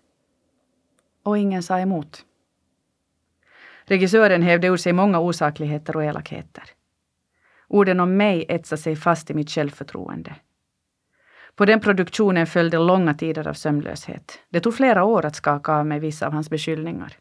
Och 1.24 1.38
ingen 1.38 1.64
sa 1.64 1.80
emot. 1.80 2.26
Regissören 3.88 4.42
hävde 4.42 4.68
ur 4.68 4.78
sig 4.78 4.94
många 4.94 5.20
osakligheter 5.20 5.96
och 5.96 6.04
elakheter. 6.04 6.64
Orden 7.68 8.00
om 8.00 8.18
mig 8.18 8.46
etsade 8.50 8.82
sig 8.82 8.96
fast 8.96 9.30
i 9.30 9.34
mitt 9.34 9.50
självförtroende. 9.50 10.36
På 11.56 11.66
den 11.66 11.80
produktionen 11.80 12.48
följde 12.48 12.78
långa 12.78 13.14
tider 13.14 13.48
av 13.48 13.54
sömnlöshet. 13.54 14.40
Det 14.50 14.60
tog 14.60 14.76
flera 14.76 15.04
år 15.04 15.26
att 15.26 15.36
skaka 15.36 15.74
av 15.74 15.86
mig 15.86 16.00
vissa 16.00 16.28
av 16.28 16.34
hans 16.34 16.50
beskyllningar. 16.50 17.18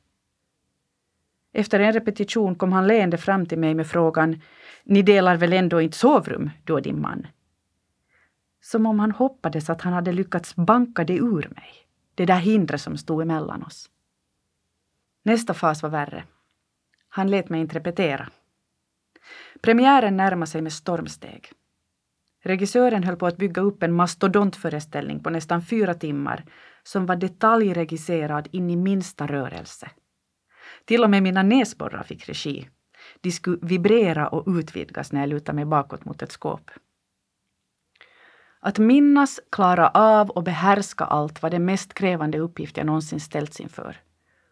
Efter 1.53 1.81
en 1.81 1.93
repetition 1.93 2.55
kom 2.55 2.73
han 2.73 2.87
leende 2.87 3.19
fram 3.19 3.47
till 3.47 3.59
mig 3.59 3.75
med 3.75 3.87
frågan 3.87 4.41
Ni 4.85 5.03
delar 5.03 5.37
väl 5.37 5.53
ändå 5.53 5.81
inte 5.81 5.99
sovrum, 5.99 6.51
du 6.65 6.73
och 6.73 6.83
din 6.83 7.01
man? 7.01 7.27
Som 8.61 8.87
om 8.87 9.01
han 9.01 9.11
hoppades 9.11 9.71
att 9.71 9.83
han 9.83 9.93
hade 9.93 10.13
lyckats 10.13 10.57
banka 10.57 11.05
det 11.05 11.17
ur 11.17 11.53
mig. 11.55 11.73
Det 12.15 12.27
där 12.27 12.39
hindret 12.39 12.81
som 12.81 12.97
stod 12.97 13.23
emellan 13.23 13.63
oss. 13.63 13.91
Nästa 15.23 15.55
fas 15.55 15.83
var 15.83 15.91
värre. 15.91 16.25
Han 17.17 17.31
lät 17.31 17.49
mig 17.49 17.61
inte 17.61 17.77
repetera. 17.77 18.29
Premiären 19.61 20.17
närmade 20.17 20.51
sig 20.51 20.63
med 20.63 20.73
stormsteg. 20.73 21.53
Regissören 22.45 23.05
höll 23.05 23.17
på 23.17 23.27
att 23.27 23.37
bygga 23.37 23.63
upp 23.63 23.83
en 23.83 23.93
mastodontföreställning 23.93 25.23
på 25.23 25.31
nästan 25.31 25.63
fyra 25.63 25.95
timmar 25.95 26.45
som 26.83 27.07
var 27.07 27.17
detaljregisserad 27.17 28.49
in 28.53 28.71
i 28.71 28.77
minsta 28.77 29.27
rörelse. 29.27 29.91
Till 30.85 31.05
och 31.05 31.11
med 31.11 31.23
mina 31.23 31.43
näsborrar 31.43 32.03
fick 32.03 32.29
regi. 32.29 32.69
De 33.21 33.31
skulle 33.31 33.59
vibrera 33.63 34.29
och 34.29 34.45
utvidgas 34.47 35.13
när 35.13 35.21
jag 35.21 35.29
lutade 35.29 35.57
mig 35.57 35.65
bakåt 35.65 36.05
mot 36.05 36.23
ett 36.23 36.33
skåp. 36.33 36.71
Att 38.61 38.79
minnas, 38.79 39.41
klara 39.53 39.89
av 39.89 40.31
och 40.31 40.43
behärska 40.43 41.05
allt 41.05 41.43
var 41.43 41.51
den 41.51 41.65
mest 41.65 41.95
krävande 41.95 42.39
uppgift 42.39 42.77
jag 42.77 42.87
någonsin 42.87 43.21
ställts 43.21 43.61
inför. 43.61 44.01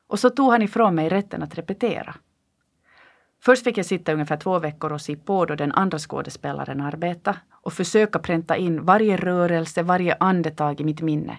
Och 0.07 0.19
så 0.19 0.31
tog 0.31 0.50
han 0.50 0.62
ifrån 0.62 0.95
mig 0.95 1.09
rätten 1.09 1.42
att 1.42 1.59
repetera. 1.59 2.14
Först 3.44 3.64
fick 3.64 3.78
jag 3.78 3.87
sitta 3.87 4.12
ungefär 4.12 4.37
två 4.37 4.58
veckor 4.58 4.92
och 4.92 5.00
se 5.00 5.16
på 5.16 5.44
då 5.44 5.54
den 5.54 5.72
andra 5.72 5.99
skådespelaren 5.99 6.80
arbetade 6.80 7.38
och 7.50 7.72
försöka 7.72 8.18
pränta 8.18 8.56
in 8.56 8.84
varje 8.84 9.16
rörelse, 9.16 9.82
varje 9.82 10.16
andetag 10.20 10.80
i 10.80 10.84
mitt 10.84 11.00
minne 11.00 11.38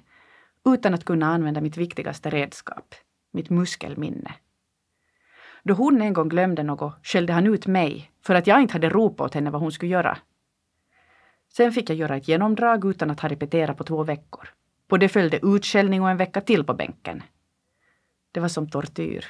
utan 0.66 0.94
att 0.94 1.06
kunna 1.06 1.26
använda 1.26 1.62
mitt 1.62 1.78
viktigaste 1.78 2.30
redskap, 2.30 2.96
mitt 3.32 3.50
muskelminne. 3.50 4.36
Då 5.64 5.74
hon 5.74 6.02
en 6.02 6.14
gång 6.14 6.30
glömde 6.30 6.64
något 6.64 6.96
skällde 7.04 7.34
han 7.34 7.48
ut 7.48 7.68
mig 7.68 8.12
för 8.26 8.36
att 8.36 8.48
jag 8.48 8.62
inte 8.62 8.74
hade 8.74 8.90
ropat 8.90 9.26
åt 9.26 9.34
henne 9.34 9.52
vad 9.52 9.62
hon 9.62 9.72
skulle 9.72 9.92
göra. 9.92 10.18
Sen 11.54 11.72
fick 11.72 11.90
jag 11.90 11.98
göra 11.98 12.16
ett 12.16 12.28
genomdrag 12.28 12.86
utan 12.86 13.12
att 13.12 13.20
ha 13.20 13.30
repeterat 13.30 13.78
på 13.78 13.84
två 13.84 14.04
veckor. 14.04 14.50
På 14.88 14.98
det 14.98 15.10
följde 15.10 15.40
utskällning 15.44 16.02
och 16.02 16.10
en 16.10 16.18
vecka 16.18 16.42
till 16.42 16.64
på 16.64 16.74
bänken. 16.74 17.24
Det 18.32 18.40
var 18.40 18.48
som 18.48 18.70
tortyr. 18.70 19.26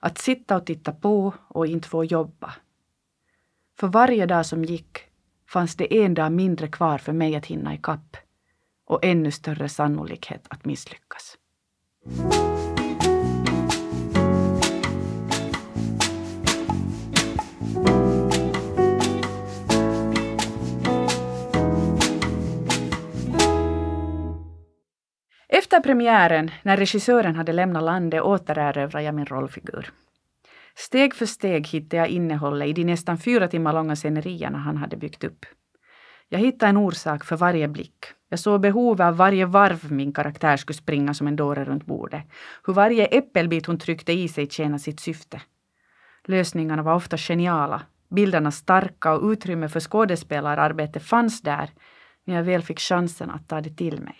Att 0.00 0.18
sitta 0.18 0.56
och 0.56 0.66
titta 0.66 0.92
på 0.92 1.34
och 1.48 1.66
inte 1.66 1.88
få 1.88 2.04
jobba. 2.04 2.54
För 3.78 3.88
varje 3.88 4.26
dag 4.26 4.46
som 4.46 4.64
gick 4.64 4.98
fanns 5.48 5.76
det 5.76 6.04
en 6.04 6.14
dag 6.14 6.32
mindre 6.32 6.68
kvar 6.68 6.98
för 6.98 7.12
mig 7.12 7.36
att 7.36 7.46
hinna 7.46 7.74
ikapp 7.74 8.16
och 8.86 9.04
ännu 9.04 9.30
större 9.30 9.68
sannolikhet 9.68 10.46
att 10.50 10.64
misslyckas. 10.64 11.38
Efter 25.68 25.80
premiären, 25.80 26.50
när 26.62 26.76
regissören 26.76 27.36
hade 27.36 27.52
lämnat 27.52 27.82
landet, 27.82 28.22
återerövrade 28.22 29.04
jag 29.04 29.14
min 29.14 29.26
rollfigur. 29.26 29.92
Steg 30.74 31.14
för 31.14 31.26
steg 31.26 31.66
hittade 31.66 31.96
jag 31.96 32.08
innehållet 32.08 32.68
i 32.68 32.72
de 32.72 32.84
nästan 32.84 33.18
fyra 33.18 33.48
timmar 33.48 33.72
långa 33.72 33.96
scenerierna 33.96 34.58
han 34.58 34.76
hade 34.76 34.96
byggt 34.96 35.24
upp. 35.24 35.46
Jag 36.28 36.38
hittade 36.38 36.70
en 36.70 36.76
orsak 36.76 37.24
för 37.24 37.36
varje 37.36 37.68
blick. 37.68 38.04
Jag 38.28 38.38
såg 38.38 38.60
behovet 38.60 39.04
av 39.04 39.16
varje 39.16 39.46
varv 39.46 39.92
min 39.92 40.12
karaktär 40.12 40.56
skulle 40.56 40.76
springa 40.76 41.14
som 41.14 41.26
en 41.26 41.36
dåre 41.36 41.64
runt 41.64 41.86
bordet. 41.86 42.22
Hur 42.66 42.72
varje 42.72 43.06
äppelbit 43.06 43.66
hon 43.66 43.78
tryckte 43.78 44.12
i 44.12 44.28
sig 44.28 44.50
tjänade 44.50 44.78
sitt 44.78 45.00
syfte. 45.00 45.40
Lösningarna 46.24 46.82
var 46.82 46.94
ofta 46.94 47.16
geniala, 47.16 47.82
bilderna 48.10 48.50
starka 48.50 49.12
och 49.12 49.30
utrymme 49.30 49.68
för 49.68 49.80
skådespelararbete 49.80 51.00
fanns 51.00 51.42
där 51.42 51.70
när 52.24 52.34
jag 52.34 52.42
väl 52.42 52.62
fick 52.62 52.80
chansen 52.80 53.30
att 53.30 53.48
ta 53.48 53.60
det 53.60 53.76
till 53.76 54.00
mig. 54.00 54.16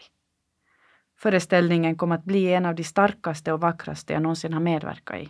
Föreställningen 1.19 1.97
kom 1.97 2.13
att 2.13 2.25
bli 2.25 2.53
en 2.53 2.67
av 2.67 2.75
de 2.75 2.85
starkaste 2.85 3.53
och 3.53 3.61
vackraste 3.61 4.13
jag 4.13 4.23
någonsin 4.23 4.53
har 4.53 4.61
medverkat 4.61 5.17
i. 5.17 5.29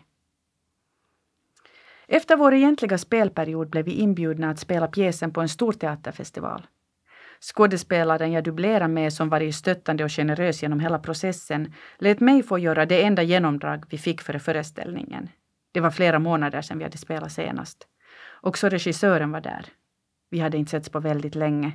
Efter 2.07 2.37
vår 2.37 2.55
egentliga 2.55 2.99
spelperiod 2.99 3.71
blev 3.71 3.85
vi 3.85 3.93
inbjudna 3.93 4.51
att 4.51 4.59
spela 4.59 4.87
pjäsen 4.87 5.33
på 5.33 5.41
en 5.41 5.49
stor 5.49 5.73
teaterfestival. 5.73 6.67
Skådespelaren 7.41 8.33
jag 8.33 8.45
dubblerade 8.45 8.89
med, 8.89 9.13
som 9.13 9.29
varit 9.29 9.55
stöttande 9.55 10.05
och 10.05 10.11
generös 10.11 10.63
genom 10.63 10.81
hela 10.81 10.99
processen, 10.99 11.75
lät 11.99 12.21
mig 12.21 12.43
få 12.43 12.59
göra 12.59 12.87
det 12.87 13.03
enda 13.03 13.23
genomdrag 13.23 13.85
vi 13.91 13.99
fick 13.99 14.21
före 14.21 14.39
föreställningen. 14.39 15.29
Det 15.73 15.81
var 15.81 15.91
flera 15.91 16.19
månader 16.19 16.63
sedan 16.63 16.79
vi 16.79 16.85
hade 16.85 16.99
spelat 16.99 17.33
senast. 17.33 17.87
Också 18.41 18.69
regissören 18.69 19.31
var 19.31 19.41
där. 19.41 19.67
Vi 20.31 20.39
hade 20.39 20.59
inte 20.59 20.71
setts 20.71 20.89
på 20.89 21.01
väldigt 21.01 21.35
länge. 21.35 21.73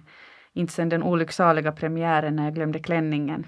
Inte 0.54 0.74
sedan 0.74 0.90
den 0.90 1.04
olycksaliga 1.04 1.72
premiären 1.72 2.36
när 2.36 2.44
jag 2.44 2.56
glömde 2.56 2.80
klänningen. 2.80 3.46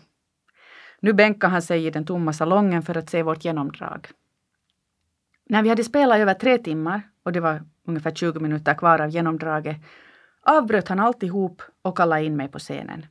Nu 1.05 1.13
bänkade 1.13 1.51
han 1.51 1.61
sig 1.61 1.85
i 1.85 1.89
den 1.89 2.05
tomma 2.05 2.33
salongen 2.33 2.83
för 2.83 2.97
att 2.97 3.09
se 3.09 3.23
vårt 3.23 3.45
genomdrag. 3.45 4.07
När 5.43 5.63
vi 5.63 5.69
hade 5.69 5.83
spelat 5.83 6.17
över 6.17 6.33
tre 6.33 6.57
timmar 6.57 7.01
och 7.23 7.31
det 7.31 7.39
var 7.39 7.63
ungefär 7.83 8.11
20 8.11 8.39
minuter 8.39 8.73
kvar 8.73 9.01
av 9.01 9.09
genomdraget 9.09 9.77
avbröt 10.41 10.87
han 10.87 10.99
alltihop 10.99 11.61
och 11.81 11.97
kallade 11.97 12.23
in 12.23 12.35
mig 12.35 12.47
på 12.47 12.59
scenen. 12.59 13.05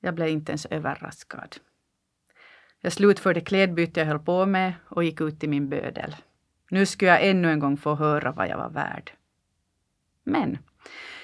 Jag 0.00 0.14
blev 0.14 0.28
inte 0.28 0.52
ens 0.52 0.66
överraskad. 0.66 1.56
Jag 2.80 2.92
slutförde 2.92 3.40
klädbytet 3.40 3.96
jag 3.96 4.06
höll 4.06 4.18
på 4.18 4.46
med 4.46 4.72
och 4.88 5.04
gick 5.04 5.20
ut 5.20 5.40
till 5.40 5.50
min 5.50 5.68
bödel. 5.68 6.16
Nu 6.70 6.86
skulle 6.86 7.10
jag 7.10 7.28
ännu 7.28 7.52
en 7.52 7.60
gång 7.60 7.76
få 7.76 7.94
höra 7.94 8.32
vad 8.32 8.48
jag 8.48 8.56
var 8.56 8.70
värd. 8.70 9.12
Men 10.24 10.58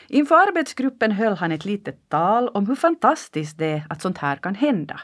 inför 0.09 0.35
arbetsgruppen 0.35 1.13
höll 1.13 1.37
han 1.37 1.53
ett 1.53 1.65
litet 1.65 2.09
tal 2.09 2.49
om 2.49 2.67
hur 2.67 2.77
fantastiskt 2.77 3.59
det 3.59 3.67
är 3.67 3.87
att 3.89 4.03
sånt 4.03 4.19
här 4.19 4.37
kan 4.37 4.55
hända. 4.55 5.01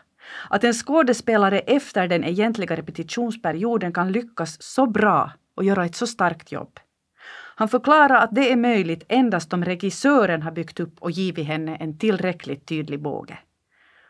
Att 0.50 0.64
en 0.64 0.75
skådespelare 0.75 1.59
efter 1.59 2.09
den 2.09 2.25
egentliga 2.25 2.76
repetitionsperioden 2.76 3.92
kan 3.92 4.12
lyckas 4.12 4.62
så 4.62 4.87
bra 4.87 5.33
och 5.54 5.64
göra 5.64 5.85
ett 5.85 5.97
så 5.97 6.06
starkt 6.06 6.52
jobb. 6.52 6.80
Han 7.59 7.68
förklarar 7.68 8.16
att 8.16 8.35
det 8.35 8.52
är 8.52 8.56
möjligt 8.56 9.04
endast 9.09 9.52
om 9.52 9.64
regissören 9.64 10.42
har 10.42 10.52
byggt 10.52 10.80
upp 10.80 10.95
och 10.99 11.11
givit 11.11 11.47
henne 11.47 11.76
en 11.76 11.99
tillräckligt 11.99 12.66
tydlig 12.66 13.02
båge. 13.02 13.38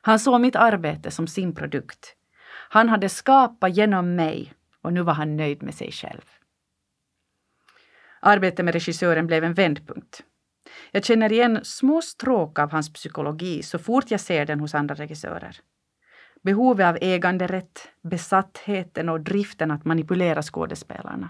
Han 0.03 0.19
såg 0.19 0.41
mitt 0.41 0.57
arbete 0.57 1.11
som 1.11 1.27
sin 1.27 1.55
produkt. 1.55 2.15
Han 2.69 2.89
hade 2.89 3.09
skapat 3.09 3.77
genom 3.77 4.15
mig 4.15 4.53
och 4.83 4.93
nu 4.93 5.03
var 5.03 5.13
han 5.13 5.37
nöjd 5.37 5.63
med 5.63 5.75
sig 5.75 5.93
själv. 5.93 6.23
Arbetet 8.21 8.65
med 8.65 8.75
regissören 8.75 9.27
blev 9.27 9.45
en 9.45 9.55
vändpunkt. 9.55 10.23
Jag 10.91 11.05
känner 11.05 11.33
igen 11.33 11.61
små 11.63 12.03
stråk 12.03 12.59
av 12.59 12.73
hans 12.73 12.93
psykologi 12.93 13.63
så 13.63 13.79
fort 13.79 14.11
jag 14.11 14.21
ser 14.21 14.47
den 14.47 14.61
hos 14.61 14.75
andra 14.75 14.95
regissörer. 14.95 15.61
Behovet 16.47 16.87
av 16.87 16.99
äganderätt, 17.00 17.88
besattheten 18.03 19.09
och 19.09 19.21
driften 19.21 19.71
att 19.71 19.85
manipulera 19.85 20.43
skådespelarna. 20.43 21.29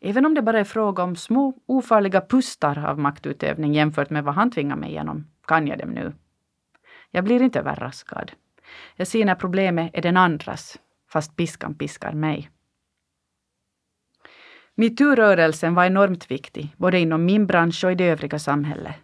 Även 0.00 0.26
om 0.26 0.34
det 0.34 0.42
bara 0.42 0.60
är 0.60 0.64
fråga 0.64 1.02
om 1.02 1.16
små 1.16 1.54
ofarliga 1.66 2.20
pustar 2.20 2.84
av 2.86 2.98
maktutövning 2.98 3.74
jämfört 3.74 4.10
med 4.10 4.24
vad 4.24 4.34
han 4.34 4.50
tvingar 4.50 4.76
mig 4.76 4.90
igenom, 4.90 5.26
kan 5.46 5.66
jag 5.66 5.78
dem 5.78 5.90
nu. 5.90 6.12
Jag 7.10 7.24
blir 7.24 7.42
inte 7.42 7.58
överraskad. 7.58 8.32
Jag 8.96 9.06
ser 9.06 9.24
när 9.24 9.34
problemet 9.34 9.90
är 9.94 10.02
den 10.02 10.16
andras, 10.16 10.78
fast 11.08 11.36
piskan 11.36 11.74
piskar 11.74 12.12
mig. 12.12 12.50
Metoo-rörelsen 14.74 15.74
var 15.74 15.84
enormt 15.84 16.30
viktig, 16.30 16.74
både 16.76 16.98
inom 16.98 17.24
min 17.24 17.46
bransch 17.46 17.84
och 17.84 17.92
i 17.92 17.94
det 17.94 18.04
övriga 18.04 18.38
samhället. 18.38 18.94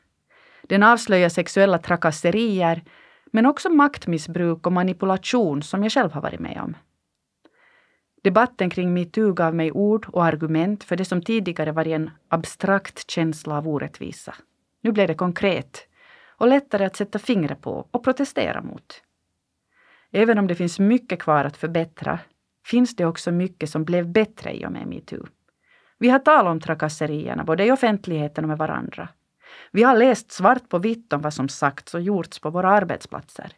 Den 0.62 0.82
avslöjar 0.82 1.28
sexuella 1.28 1.78
trakasserier, 1.78 2.82
men 3.32 3.46
också 3.46 3.70
maktmissbruk 3.70 4.66
och 4.66 4.72
manipulation 4.72 5.62
som 5.62 5.82
jag 5.82 5.92
själv 5.92 6.12
har 6.12 6.20
varit 6.20 6.40
med 6.40 6.60
om. 6.62 6.76
Debatten 8.22 8.70
kring 8.70 8.94
metoo 8.94 9.32
gav 9.32 9.54
mig 9.54 9.72
ord 9.72 10.06
och 10.08 10.24
argument 10.24 10.84
för 10.84 10.96
det 10.96 11.04
som 11.04 11.22
tidigare 11.22 11.72
var 11.72 11.88
en 11.88 12.10
abstrakt 12.28 13.10
känsla 13.10 13.58
av 13.58 13.68
orättvisa. 13.68 14.34
Nu 14.80 14.92
blev 14.92 15.08
det 15.08 15.14
konkret 15.14 15.86
och 16.26 16.48
lättare 16.48 16.84
att 16.84 16.96
sätta 16.96 17.18
fingret 17.18 17.60
på 17.60 17.88
och 17.90 18.04
protestera 18.04 18.62
mot. 18.62 19.02
Även 20.10 20.38
om 20.38 20.46
det 20.46 20.54
finns 20.54 20.78
mycket 20.78 21.22
kvar 21.22 21.44
att 21.44 21.56
förbättra 21.56 22.18
finns 22.66 22.96
det 22.96 23.06
också 23.06 23.30
mycket 23.30 23.70
som 23.70 23.84
blev 23.84 24.08
bättre 24.08 24.52
i 24.52 24.66
och 24.66 24.72
med 24.72 24.86
metoo. 24.86 25.26
Vi 25.98 26.08
har 26.08 26.18
talat 26.18 26.50
om 26.50 26.60
trakasserierna 26.60 27.44
både 27.44 27.66
i 27.66 27.72
offentligheten 27.72 28.44
och 28.44 28.48
med 28.48 28.58
varandra. 28.58 29.08
Vi 29.70 29.82
har 29.82 29.96
läst 29.96 30.32
svart 30.32 30.68
på 30.68 30.78
vitt 30.78 31.12
om 31.12 31.20
vad 31.20 31.34
som 31.34 31.48
sagts 31.48 31.94
och 31.94 32.00
gjorts 32.00 32.38
på 32.38 32.50
våra 32.50 32.70
arbetsplatser. 32.70 33.52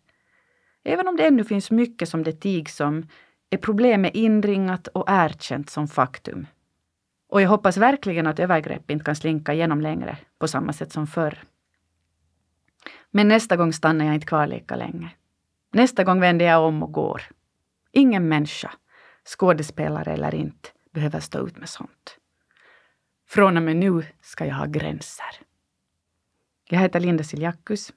Även 0.85 1.09
om 1.09 1.17
det 1.17 1.27
ännu 1.27 1.45
finns 1.45 1.71
mycket 1.71 2.09
som 2.09 2.23
det 2.23 2.33
tigs 2.33 2.81
om 2.81 3.09
är 3.51 3.59
problemet 3.59 4.15
inringat 4.15 4.89
och 4.89 5.05
erkänt 5.09 5.71
som 5.71 5.89
faktum. 5.89 6.47
Och 7.29 7.43
jag 7.43 7.49
hoppas 7.49 7.77
verkligen 7.77 8.27
att 8.27 8.39
övergrepp 8.39 8.91
inte 8.91 9.05
kan 9.05 9.17
slinka 9.17 9.53
igenom 9.53 9.81
längre 9.81 10.19
på 10.39 10.49
samma 10.49 10.73
sätt 10.73 10.93
som 10.93 11.07
förr. 11.07 11.39
Men 13.11 13.29
nästa 13.29 13.57
gång 13.57 13.73
stannar 13.73 14.05
jag 14.05 14.15
inte 14.15 14.27
kvar 14.27 14.47
lika 14.47 14.77
länge. 14.77 15.11
Nästa 15.73 16.05
gång 16.05 16.21
vänder 16.21 16.47
jag 16.47 16.63
om 16.63 16.83
och 16.83 16.93
går. 16.93 17.23
Ingen 17.93 18.29
människa, 18.29 18.73
skådespelare 19.25 20.13
eller 20.13 20.35
inte, 20.35 20.69
behöver 20.91 21.21
stå 21.21 21.47
ut 21.47 21.57
med 21.57 21.69
sånt. 21.69 22.19
Från 23.29 23.57
och 23.57 23.63
med 23.63 23.77
nu 23.77 24.03
ska 24.21 24.47
jag 24.47 24.55
ha 24.55 24.67
gränser. 24.67 25.27
Jag 26.69 26.79
heter 26.79 27.01
Linda 27.01 27.25
Siljakus 27.25 27.93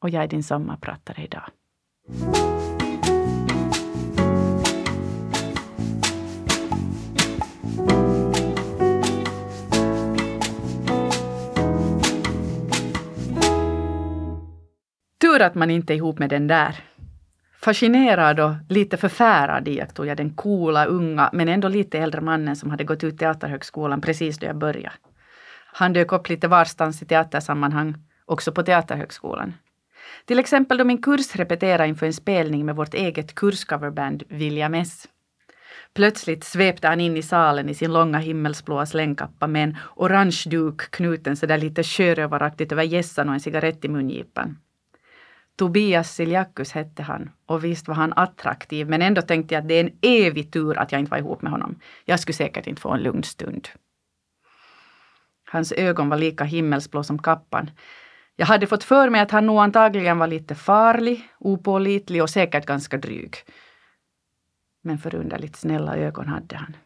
och 0.00 0.10
jag 0.10 0.22
är 0.24 0.28
din 0.28 0.42
sommarpratare 0.42 1.24
idag. 1.24 1.42
Tur 15.20 15.42
att 15.42 15.54
man 15.54 15.70
inte 15.70 15.92
är 15.92 15.96
ihop 15.96 16.18
med 16.18 16.30
den 16.30 16.46
där. 16.46 16.84
Fascinerad 17.60 18.40
och 18.40 18.52
lite 18.68 18.96
förfärad 18.96 19.68
iakttog 19.68 20.06
jag 20.06 20.16
den 20.16 20.34
coola, 20.34 20.84
unga, 20.84 21.30
men 21.32 21.48
ändå 21.48 21.68
lite 21.68 21.98
äldre 21.98 22.20
mannen 22.20 22.56
som 22.56 22.70
hade 22.70 22.84
gått 22.84 23.04
ut 23.04 23.18
Teaterhögskolan 23.18 24.00
precis 24.00 24.38
då 24.38 24.46
jag 24.46 24.56
började. 24.56 24.96
Han 25.72 25.92
dök 25.92 26.12
upp 26.12 26.28
lite 26.28 26.48
varstans 26.48 27.02
i 27.02 27.06
teatersammanhang, 27.06 27.94
också 28.24 28.52
på 28.52 28.62
Teaterhögskolan. 28.62 29.54
Till 30.24 30.38
exempel 30.38 30.78
då 30.78 30.84
min 30.84 31.02
kurs 31.02 31.36
repeterade 31.36 31.88
inför 31.88 32.06
en 32.06 32.12
spelning 32.12 32.66
med 32.66 32.76
vårt 32.76 32.94
eget 32.94 33.34
kurscoverband 33.34 34.22
William 34.28 34.74
S. 34.74 35.08
Plötsligt 35.94 36.44
svepte 36.44 36.88
han 36.88 37.00
in 37.00 37.16
i 37.16 37.22
salen 37.22 37.68
i 37.68 37.74
sin 37.74 37.92
långa 37.92 38.18
himmelsblåa 38.18 38.86
slängkappa 38.86 39.46
med 39.46 39.64
en 39.64 39.76
orange 39.96 40.42
duk 40.46 40.90
knuten 40.90 41.36
sådär 41.36 41.58
lite 41.58 41.82
sjörövaraktigt 41.82 42.72
över 42.72 42.82
gässan 42.82 43.28
och 43.28 43.34
en 43.34 43.40
cigarett 43.40 43.84
i 43.84 43.88
mungipan. 43.88 44.58
Tobias 45.56 46.14
Siljakus 46.14 46.72
hette 46.72 47.02
han 47.02 47.30
och 47.46 47.64
visst 47.64 47.88
var 47.88 47.94
han 47.94 48.12
attraktiv 48.16 48.88
men 48.88 49.02
ändå 49.02 49.22
tänkte 49.22 49.54
jag 49.54 49.62
att 49.62 49.68
det 49.68 49.74
är 49.74 49.84
en 49.84 49.98
evig 50.02 50.52
tur 50.52 50.78
att 50.78 50.92
jag 50.92 50.98
inte 50.98 51.10
var 51.10 51.18
ihop 51.18 51.42
med 51.42 51.52
honom. 51.52 51.78
Jag 52.04 52.20
skulle 52.20 52.34
säkert 52.34 52.66
inte 52.66 52.82
få 52.82 52.90
en 52.90 53.02
lugn 53.02 53.22
stund. 53.22 53.68
Hans 55.52 55.72
ögon 55.72 56.08
var 56.08 56.16
lika 56.16 56.44
himmelsblå 56.44 57.02
som 57.02 57.18
kappan. 57.18 57.70
Jag 58.36 58.46
hade 58.46 58.66
fått 58.66 58.84
för 58.84 59.10
mig 59.10 59.20
att 59.20 59.30
han 59.30 59.46
nog 59.46 59.58
antagligen 59.58 60.18
var 60.18 60.26
lite 60.26 60.54
farlig, 60.54 61.28
opålitlig 61.38 62.22
och 62.22 62.30
säkert 62.30 62.66
ganska 62.66 62.96
dryg. 62.96 63.36
Men 64.82 64.98
förunderligt 64.98 65.56
snälla 65.56 65.96
ögon 65.96 66.28
hade 66.28 66.56
han. 66.56 66.76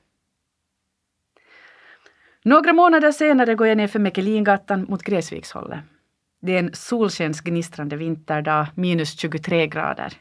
Några 2.42 2.72
månader 2.72 3.12
senare 3.12 3.54
går 3.54 3.66
jag 3.66 3.76
ner 3.76 3.88
för 3.88 3.98
Mekelingatan 3.98 4.86
mot 4.88 5.02
Gräsvikshållet. 5.02 5.80
Det 6.40 6.52
är 6.52 6.58
en 6.58 6.74
solskensgnistrande 6.74 7.96
vinterdag, 7.96 8.66
minus 8.74 9.18
23 9.18 9.66
grader. 9.66 10.12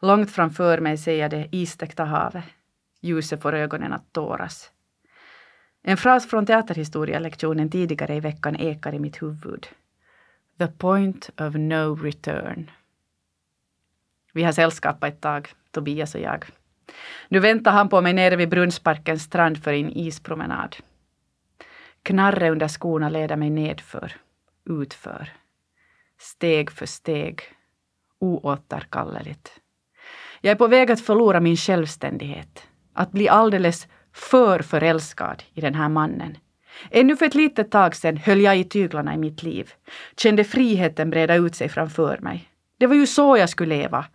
Långt 0.00 0.30
framför 0.30 0.78
mig 0.78 0.98
ser 0.98 1.16
jag 1.16 1.30
det 1.30 1.48
istäckta 1.52 2.04
havet. 2.04 2.44
Ljuset 3.00 3.42
får 3.42 3.54
ögonen 3.54 3.92
att 3.92 4.12
tåras. 4.12 4.70
En 5.82 5.96
fras 5.96 6.26
från 6.26 6.46
teaterhistorielektionen 6.46 7.70
tidigare 7.70 8.14
i 8.14 8.20
veckan 8.20 8.56
ekar 8.56 8.94
i 8.94 8.98
mitt 8.98 9.22
huvud. 9.22 9.66
The 10.58 10.66
point 10.66 11.30
of 11.40 11.54
no 11.54 11.94
return. 11.94 12.70
Vi 14.32 14.42
har 14.42 14.52
sällskap 14.52 15.04
ett 15.04 15.20
tag, 15.20 15.48
Tobias 15.70 16.14
och 16.14 16.20
jag. 16.20 16.44
Nu 17.28 17.38
väntar 17.38 17.72
han 17.72 17.88
på 17.88 18.00
mig 18.00 18.12
nere 18.12 18.36
vid 18.36 18.48
Brunnsparkens 18.48 19.22
strand 19.22 19.64
för 19.64 19.72
en 19.72 19.90
ispromenad. 19.90 20.76
Knarre 22.02 22.50
under 22.50 22.68
skorna 22.68 23.08
leder 23.08 23.36
mig 23.36 23.50
nedför 23.50 24.16
utför. 24.70 25.32
Steg 26.18 26.70
för 26.70 26.86
steg. 26.86 27.42
Oåterkalleligt. 28.18 29.60
Jag 30.40 30.50
är 30.50 30.56
på 30.56 30.66
väg 30.66 30.90
att 30.90 31.00
förlora 31.00 31.40
min 31.40 31.56
självständighet. 31.56 32.66
Att 32.92 33.12
bli 33.12 33.28
alldeles 33.28 33.88
för 34.12 34.58
förälskad 34.58 35.42
i 35.54 35.60
den 35.60 35.74
här 35.74 35.88
mannen. 35.88 36.36
Ännu 36.90 37.16
för 37.16 37.26
ett 37.26 37.34
litet 37.34 37.70
tag 37.70 37.96
sedan 37.96 38.16
höll 38.16 38.40
jag 38.40 38.58
i 38.58 38.64
tyglarna 38.64 39.14
i 39.14 39.18
mitt 39.18 39.42
liv. 39.42 39.70
Kände 40.16 40.44
friheten 40.44 41.10
breda 41.10 41.34
ut 41.34 41.54
sig 41.54 41.68
framför 41.68 42.18
mig. 42.18 42.48
Det 42.78 42.86
var 42.86 42.94
ju 42.94 43.06
så 43.06 43.36
jag 43.36 43.48
skulle 43.48 43.76
leva. 43.76 44.06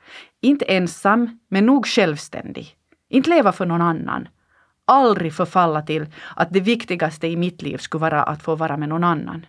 Inte 0.42 0.66
ensam, 0.66 1.40
men 1.48 1.66
nog 1.66 1.88
självständig. 1.88 2.76
Inte 3.10 3.30
leva 3.30 3.52
för 3.52 3.66
någon 3.66 3.82
annan. 3.82 4.28
Aldrig 4.86 5.34
förfalla 5.34 5.82
till 5.82 6.06
att 6.36 6.54
det 6.54 6.60
viktigaste 6.60 7.28
i 7.28 7.36
mitt 7.36 7.62
liv 7.62 7.78
skulle 7.78 8.02
vara 8.02 8.24
att 8.24 8.44
få 8.44 8.56
vara 8.56 8.78
med 8.78 8.90
någon 8.90 9.04
annan. 9.04 9.46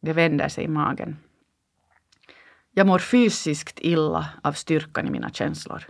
Det 0.00 0.12
vänder 0.12 0.48
sig 0.48 0.64
i 0.64 0.68
magen. 0.68 1.16
Jag 2.72 2.86
mår 2.86 2.98
fysiskt 2.98 3.78
illa 3.80 4.28
av 4.42 4.52
styrkan 4.52 5.06
i 5.06 5.10
mina 5.10 5.30
känslor. 5.30 5.82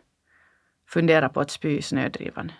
Funderar 0.88 1.28
på 1.28 1.40
att 1.40 1.50
spy 1.50 1.76
i 1.76 1.82
snödrivan. 1.82 2.52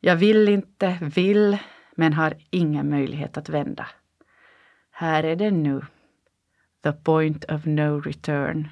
Jag 0.00 0.16
vill 0.16 0.48
inte, 0.48 0.98
vill, 1.00 1.58
men 1.94 2.12
har 2.12 2.34
ingen 2.50 2.90
möjlighet 2.90 3.36
att 3.36 3.48
vända. 3.48 3.86
Här 4.90 5.24
är 5.24 5.36
det 5.36 5.50
nu. 5.50 5.82
The 6.82 6.92
point 6.92 7.44
of 7.44 7.64
no 7.64 8.00
return. 8.00 8.68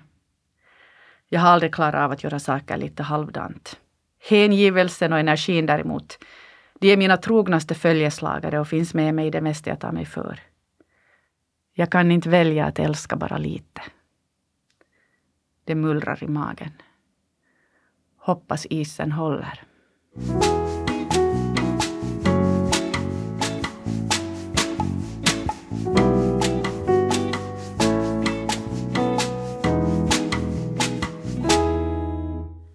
Jag 1.29 1.41
har 1.41 1.49
aldrig 1.49 1.75
klarat 1.75 1.95
av 1.95 2.11
att 2.11 2.25
göra 2.25 2.39
saker 2.39 2.77
lite 2.77 3.03
halvdant. 3.03 3.81
Hängivelsen 4.29 5.13
och 5.13 5.19
energin 5.19 5.67
däremot, 5.67 6.19
de 6.81 6.93
är 6.93 6.97
mina 6.97 7.17
trognaste 7.17 7.75
följeslagare 7.75 8.61
och 8.61 8.69
finns 8.69 8.95
med 8.95 9.15
mig 9.15 9.27
i 9.27 9.31
det 9.31 9.41
mesta 9.41 9.71
jag 9.71 9.81
tar 9.81 9.93
mig 9.93 10.05
för. 10.05 10.41
Jag 11.73 11.91
kan 11.91 12.11
inte 12.11 12.29
välja 12.29 12.67
att 12.67 12.79
älska 12.79 13.17
bara 13.17 13.39
lite. 13.39 13.83
Det 15.65 15.75
mullrar 15.75 16.25
i 16.25 16.29
magen. 16.29 16.73
Hoppas 18.29 18.67
isen 18.71 19.13
håller. 19.13 19.61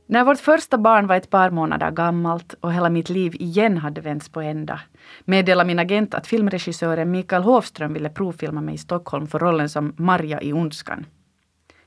När 0.08 0.24
vårt 0.24 0.40
första 0.40 0.78
barn 0.78 1.08
var 1.08 1.16
ett 1.16 1.30
par 1.30 1.50
månader 1.50 1.92
gammalt 1.92 2.54
och 2.60 2.74
hela 2.74 2.90
mitt 2.90 3.10
liv 3.10 3.36
igen 3.36 3.78
hade 3.78 4.02
vänts 4.02 4.30
på 4.30 4.42
ända 4.42 4.82
meddelade 5.26 5.68
min 5.68 5.80
agent 5.80 6.14
att 6.14 6.28
filmregissören 6.28 7.12
Mikael 7.12 7.44
Hofström 7.44 7.94
ville 7.94 8.10
provfilma 8.10 8.62
mig 8.62 8.76
i 8.76 8.78
Stockholm 8.78 9.28
för 9.28 9.40
rollen 9.40 9.70
som 9.70 9.94
Marja 9.98 10.42
i 10.42 10.54
Ondskan. 10.54 11.06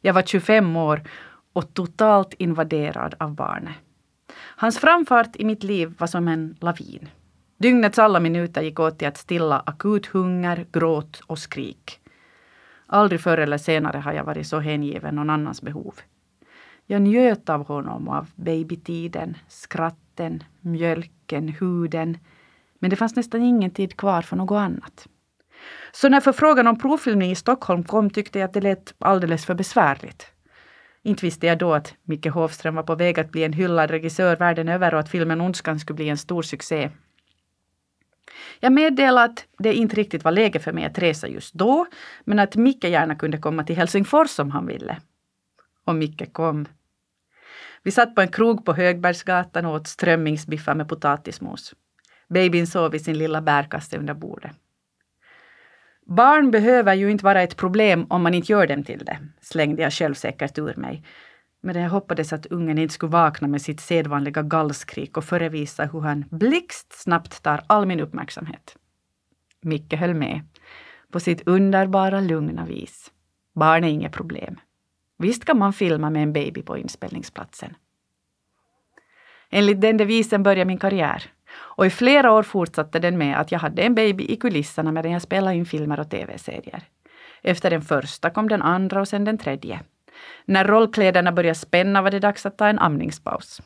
Jag 0.01 0.15
var 0.15 0.23
25 0.23 0.77
år 0.77 1.03
och 1.57 1.75
totalt 1.75 2.35
invaderad 2.39 3.15
av 3.19 3.35
barnet. 3.35 3.75
Hans 4.37 4.79
framfart 4.79 5.37
i 5.37 5.45
mitt 5.45 5.63
liv 5.63 5.95
var 5.99 6.07
som 6.07 6.29
en 6.29 6.57
lavin. 6.61 7.09
Dygnets 7.59 7.99
alla 7.99 8.21
minuter 8.21 8.63
gick 8.63 8.81
åt 8.81 8.99
till 8.99 9.09
att 9.09 9.17
stilla 9.17 9.63
akut 9.67 10.07
hunger, 10.07 10.67
gråt 10.73 11.21
och 11.27 11.39
skrik. 11.39 12.01
Aldrig 12.87 13.21
förr 13.21 13.39
eller 13.39 13.59
senare 13.59 13.99
har 13.99 14.13
jag 14.13 14.25
varit 14.25 14.47
så 14.47 14.59
hängiven 14.59 15.15
någon 15.15 15.31
annans 15.31 15.63
behov. 15.63 15.95
Jag 16.87 17.03
njöt 17.03 17.49
av 17.49 17.67
honom 17.67 18.09
och 18.09 18.15
av 18.15 18.31
babytiden, 18.35 19.37
skratten, 19.49 20.43
mjölken, 20.61 21.49
huden. 21.49 22.19
Men 22.79 22.91
det 22.91 22.97
fanns 22.97 23.17
nästan 23.17 23.43
ingen 23.43 23.71
tid 23.71 23.97
kvar 23.97 24.23
för 24.23 24.37
något 24.37 24.57
annat. 24.57 25.09
Så 25.93 26.09
när 26.09 26.21
förfrågan 26.21 26.67
om 26.67 26.79
provfilmning 26.79 27.31
i 27.31 27.35
Stockholm 27.35 27.85
kom 27.85 28.11
tyckte 28.11 28.39
jag 28.39 28.47
att 28.47 28.55
det 28.55 28.61
lät 28.61 28.95
alldeles 28.99 29.47
för 29.47 29.55
besvärligt. 29.55 30.36
Inte 31.07 31.27
visste 31.27 31.47
jag 31.47 31.59
då 31.59 31.75
att 31.75 31.95
Micke 32.03 32.27
Hovström 32.27 32.75
var 32.75 32.83
på 32.83 32.95
väg 32.95 33.21
att 33.21 33.33
bli 33.33 33.45
en 33.45 33.53
hyllad 33.53 33.91
regissör 33.91 34.37
världen 34.37 34.69
över 34.69 34.95
och 34.95 35.01
att 35.01 35.09
filmen 35.09 35.41
Ondskan 35.41 35.81
skulle 35.81 35.95
bli 35.95 36.09
en 36.09 36.19
stor 36.19 36.43
succé. 36.43 36.91
Jag 38.61 38.73
meddelade 38.73 39.25
att 39.25 39.47
det 39.59 39.75
inte 39.75 39.97
riktigt 39.97 40.25
var 40.25 40.33
läge 40.33 40.59
för 40.59 40.73
mig 40.73 40.85
att 40.85 40.99
resa 40.99 41.29
just 41.29 41.55
då, 41.55 41.87
men 42.25 42.39
att 42.39 42.57
Micke 42.57 42.85
gärna 42.85 43.15
kunde 43.15 43.39
komma 43.39 43.65
till 43.65 43.77
Helsingfors 43.77 44.39
om 44.39 44.51
han 44.51 44.67
ville. 44.67 44.97
Och 45.85 45.95
Micke 45.95 46.33
kom. 46.33 46.67
Vi 47.83 47.91
satt 47.91 48.15
på 48.15 48.21
en 48.21 48.29
krog 48.29 48.65
på 48.65 48.73
Högbergsgatan 48.73 49.67
och 49.67 49.75
åt 49.75 49.89
strömmingsbiffar 49.89 50.75
med 50.75 50.89
potatismos. 50.89 51.75
Babyn 52.29 52.67
sov 52.67 52.95
i 52.95 52.99
sin 52.99 53.19
lilla 53.19 53.41
bärkasse 53.41 53.99
under 53.99 54.15
bordet. 54.15 54.53
Barn 56.07 56.51
behöver 56.51 56.95
ju 56.95 57.11
inte 57.11 57.25
vara 57.25 57.43
ett 57.43 57.57
problem 57.57 58.07
om 58.09 58.23
man 58.23 58.35
inte 58.35 58.53
gör 58.53 58.67
dem 58.67 58.85
till 58.85 59.05
det, 59.05 59.19
slängde 59.41 59.83
jag 59.83 59.93
självsäkert 59.93 60.59
ur 60.59 60.75
mig. 60.77 61.03
Men 61.61 61.83
jag 61.83 61.91
hoppades 61.91 62.33
att 62.33 62.47
ungen 62.47 62.79
inte 62.79 62.95
skulle 62.95 63.13
vakna 63.13 63.49
med 63.49 63.63
sitt 63.63 63.81
sedvanliga 63.81 64.43
gallskrik 64.43 65.17
och 65.17 65.25
förevisa 65.25 65.85
hur 65.85 66.01
han 66.01 66.25
blixtsnabbt 66.31 67.43
tar 67.43 67.65
all 67.67 67.87
min 67.87 68.01
uppmärksamhet. 68.01 68.77
Micke 69.63 69.95
höll 69.95 70.15
med, 70.15 70.41
på 71.11 71.21
sitt 71.21 71.49
underbara 71.49 72.21
lugna 72.21 72.65
vis. 72.65 73.13
Barn 73.55 73.85
är 73.85 73.89
inget 73.89 74.13
problem. 74.13 74.61
Visst 75.19 75.45
kan 75.45 75.59
man 75.59 75.73
filma 75.73 76.11
med 76.11 76.23
en 76.23 76.33
baby 76.33 76.63
på 76.63 76.79
inspelningsplatsen. 76.79 77.75
Enligt 79.51 79.81
den 79.81 79.97
devisen 79.97 80.43
började 80.43 80.65
min 80.65 80.79
karriär. 80.79 81.33
Och 81.77 81.87
i 81.87 81.91
flera 81.91 82.33
år 82.33 82.43
fortsatte 82.43 82.99
den 82.99 83.19
med 83.19 83.41
att 83.41 83.53
jag 83.53 83.59
hade 83.59 83.83
en 83.83 83.95
baby 83.95 84.25
i 84.25 84.37
kulisserna 84.37 84.93
medan 84.93 85.13
jag 85.13 85.23
spelade 85.23 85.57
in 85.57 85.67
filmer 85.67 86.01
och 86.01 86.11
tv-serier. 86.11 86.83
Efter 87.43 87.71
den 87.71 87.83
första 87.83 88.31
kom 88.31 88.49
den 88.49 88.63
andra 88.63 89.01
och 89.01 89.09
sen 89.09 89.25
den 89.25 89.39
tredje. 89.39 89.81
När 90.45 90.65
rollkläderna 90.65 91.33
började 91.33 91.55
spänna 91.55 92.03
var 92.03 92.11
det 92.11 92.19
dags 92.19 92.47
att 92.47 92.59
ta 92.59 92.69
en 92.69 92.79
amningspaus. 92.79 93.63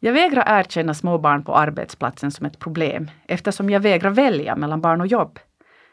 Jag 0.00 0.12
vägrar 0.12 0.44
erkänna 0.46 0.94
småbarn 0.94 1.44
på 1.44 1.54
arbetsplatsen 1.54 2.30
som 2.30 2.46
ett 2.46 2.58
problem 2.58 3.10
eftersom 3.26 3.70
jag 3.70 3.80
vägrar 3.80 4.10
välja 4.10 4.56
mellan 4.56 4.80
barn 4.80 5.00
och 5.00 5.06
jobb. 5.06 5.38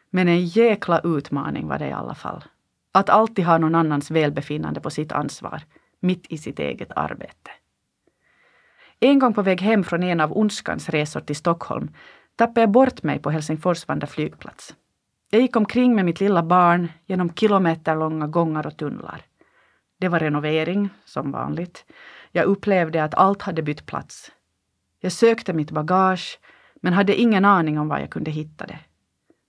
Men 0.10 0.28
en 0.28 0.46
jäkla 0.46 1.00
utmaning 1.04 1.68
var 1.68 1.80
det 1.80 1.88
i 1.88 1.91
alla 1.91 2.15
fall. 2.15 2.44
Att 2.91 3.10
alltid 3.10 3.46
ha 3.46 3.58
någon 3.58 3.76
annans 3.76 4.12
välbefinnande 4.12 4.82
på 4.82 4.89
sitt 4.89 5.12
ansvar, 5.12 5.62
mitt 6.00 6.26
i 6.30 6.38
sitt 6.38 6.60
eget 6.60 6.91
arbete. 6.96 7.52
En 8.99 9.19
gång 9.19 9.34
på 9.34 9.41
väg 9.41 9.62
hem 9.62 9.84
från 9.84 10.03
en 10.03 10.19
av 10.19 10.38
ondskans 10.38 10.89
resor 10.89 11.19
till 11.19 11.36
Stockholm 11.36 11.89
tappade 12.36 12.62
jag 12.62 12.71
bort 12.71 13.03
mig 13.03 13.19
på 13.19 13.29
Helsingfors 13.29 13.88
Vanda 13.88 14.08
flygplats. 14.08 14.75
Jag 15.29 15.41
gick 15.41 15.55
omkring 15.55 15.95
med 15.95 16.05
mitt 16.05 16.19
lilla 16.19 16.43
barn 16.43 16.91
genom 17.05 17.34
kilometerlånga 17.34 18.27
gångar 18.27 18.67
och 18.67 18.77
tunnlar. 18.77 19.21
Det 19.99 20.08
var 20.08 20.19
renovering, 20.19 20.89
som 21.05 21.31
vanligt. 21.31 21.86
Jag 22.31 22.45
upplevde 22.45 23.03
att 23.03 23.15
allt 23.15 23.41
hade 23.41 23.62
bytt 23.62 23.86
plats. 23.86 24.31
Jag 24.99 25.12
sökte 25.12 25.53
mitt 25.53 25.71
bagage, 25.71 26.39
men 26.81 26.93
hade 26.93 27.15
ingen 27.15 27.45
aning 27.45 27.79
om 27.79 27.88
var 27.88 27.99
jag 27.99 28.10
kunde 28.10 28.31
hitta 28.31 28.65
det. 28.65 28.79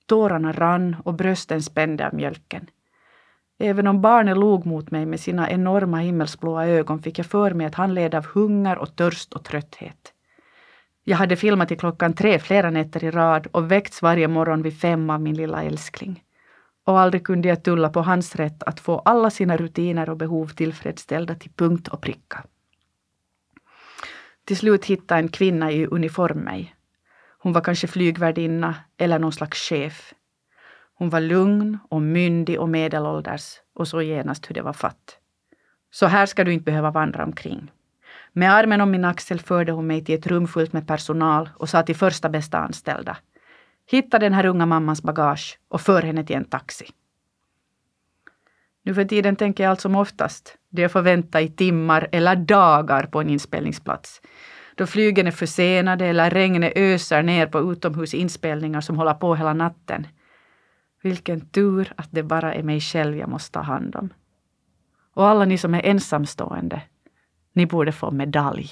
Tårarna 0.07 0.53
rann 0.53 0.97
och 1.05 1.15
brösten 1.15 1.63
spände 1.63 2.07
av 2.07 2.15
mjölken. 2.15 2.67
Även 3.59 3.87
om 3.87 4.01
barnet 4.01 4.37
log 4.37 4.67
mot 4.67 4.91
mig 4.91 5.07
med 5.07 5.21
sina 5.21 5.51
enorma 5.51 5.99
himmelsblåa 5.99 6.67
ögon 6.67 7.03
fick 7.03 7.19
jag 7.19 7.27
för 7.27 7.51
mig 7.51 7.67
att 7.67 7.75
han 7.75 7.95
led 7.95 8.15
av 8.15 8.27
hunger 8.27 8.79
och 8.79 8.97
törst 8.97 9.33
och 9.33 9.45
trötthet. 9.45 10.13
Jag 11.05 11.17
hade 11.17 11.37
filmat 11.37 11.69
till 11.69 11.79
klockan 11.79 12.15
tre 12.15 12.39
flera 12.39 12.71
nätter 12.71 13.05
i 13.05 13.11
rad 13.11 13.47
och 13.47 13.71
väckts 13.71 14.03
varje 14.03 14.29
morgon 14.29 14.63
vid 14.63 14.81
fem 14.81 15.11
av 15.11 15.21
min 15.21 15.37
lilla 15.37 15.63
älskling. 15.63 16.23
Och 16.85 17.01
aldrig 17.01 17.27
kunde 17.27 17.49
jag 17.49 17.65
tulla 17.65 17.89
på 17.89 18.03
hans 18.03 18.37
rätt 18.37 18.63
att 18.63 18.81
få 18.81 18.99
alla 18.99 19.31
sina 19.31 19.57
rutiner 19.57 20.11
och 20.11 20.17
behov 20.17 20.47
tillfredsställda 20.47 21.35
till 21.35 21.51
punkt 21.51 21.89
och 21.89 22.01
pricka. 22.01 22.45
Till 24.45 24.57
slut 24.57 24.85
hittade 24.85 25.21
en 25.21 25.29
kvinna 25.29 25.73
i 25.73 25.87
uniform 25.87 26.39
mig. 26.39 26.75
Hon 27.39 27.53
var 27.53 27.61
kanske 27.61 27.87
flygvärdinna 27.87 28.75
eller 28.97 29.19
någon 29.19 29.33
slags 29.33 29.59
chef. 29.59 30.15
Hon 30.99 31.11
var 31.11 31.21
lugn 31.21 31.79
och 31.89 32.03
myndig 32.03 32.61
och 32.61 32.69
medelålders 32.69 33.55
och 33.75 33.89
så 33.89 34.03
genast 34.03 34.51
hur 34.51 34.55
det 34.55 34.63
var 34.63 34.73
fatt. 34.73 35.19
Så 35.91 36.07
här 36.07 36.27
ska 36.27 36.45
du 36.45 36.53
inte 36.53 36.65
behöva 36.65 36.91
vandra 36.91 37.25
omkring. 37.25 37.73
Med 38.33 38.53
armen 38.53 38.81
om 38.81 38.91
min 38.91 39.05
axel 39.05 39.41
förde 39.41 39.73
hon 39.73 39.87
mig 39.87 40.05
till 40.05 40.15
ett 40.15 40.27
rum 40.27 40.49
fullt 40.49 40.73
med 40.73 40.87
personal 40.87 41.51
och 41.57 41.69
sa 41.69 41.83
till 41.83 41.97
första 41.97 42.29
bästa 42.29 42.59
anställda. 42.59 43.17
Hitta 43.91 44.19
den 44.19 44.33
här 44.33 44.47
unga 44.47 44.67
mammans 44.67 45.03
bagage 45.03 45.59
och 45.69 45.81
för 45.81 46.03
henne 46.03 46.25
till 46.25 46.37
en 46.37 46.45
taxi. 46.45 46.87
Nu 48.83 48.95
för 48.95 49.05
tiden 49.05 49.37
tänker 49.37 49.65
jag 49.65 49.71
allt 49.71 49.81
som 49.81 49.97
oftast 49.97 50.57
Det 50.69 50.83
jag 50.83 50.93
får 50.93 51.03
vänta 51.03 51.41
i 51.41 51.49
timmar 51.49 52.09
eller 52.13 52.37
dagar 52.37 53.07
på 53.07 53.21
en 53.21 53.31
inspelningsplats. 53.31 54.21
Då 54.75 54.87
flygen 54.87 55.27
är 55.27 55.31
försenade 55.31 56.07
eller 56.07 56.31
regnet 56.31 56.73
öser 56.77 57.23
ner 57.23 57.47
på 57.47 57.73
utomhusinspelningar 57.73 58.81
som 58.81 58.97
håller 58.97 59.15
på 59.15 59.35
hela 59.35 59.53
natten. 59.53 60.07
Vilken 61.07 61.41
tur 61.41 61.93
att 61.97 62.09
det 62.11 62.23
bara 62.23 62.55
är 62.55 62.63
mig 62.63 62.81
själv 62.81 63.17
jag 63.17 63.29
måste 63.29 63.53
ta 63.53 63.61
hand 63.61 63.97
om. 63.97 64.13
Och 65.15 65.27
alla 65.27 65.45
ni 65.45 65.59
som 65.59 65.75
är 65.75 65.87
ensamstående, 65.87 66.83
ni 67.53 67.67
borde 67.67 67.93
få 67.93 68.11
medalj. 68.11 68.71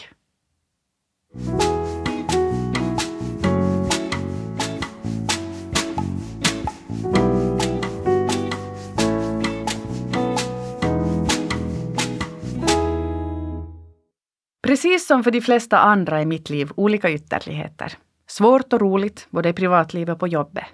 Precis 14.63 15.07
som 15.07 15.25
för 15.25 15.31
de 15.31 15.41
flesta 15.41 15.79
andra 15.79 16.23
i 16.23 16.27
mitt 16.27 16.51
liv 16.51 16.71
olika 16.77 17.11
ytterligheter. 17.11 17.93
Svårt 18.27 18.73
och 18.73 18.81
roligt, 18.81 19.27
både 19.31 19.49
i 19.49 19.53
privatlivet 19.53 20.13
och 20.13 20.21
på 20.21 20.29
jobbet. 20.29 20.65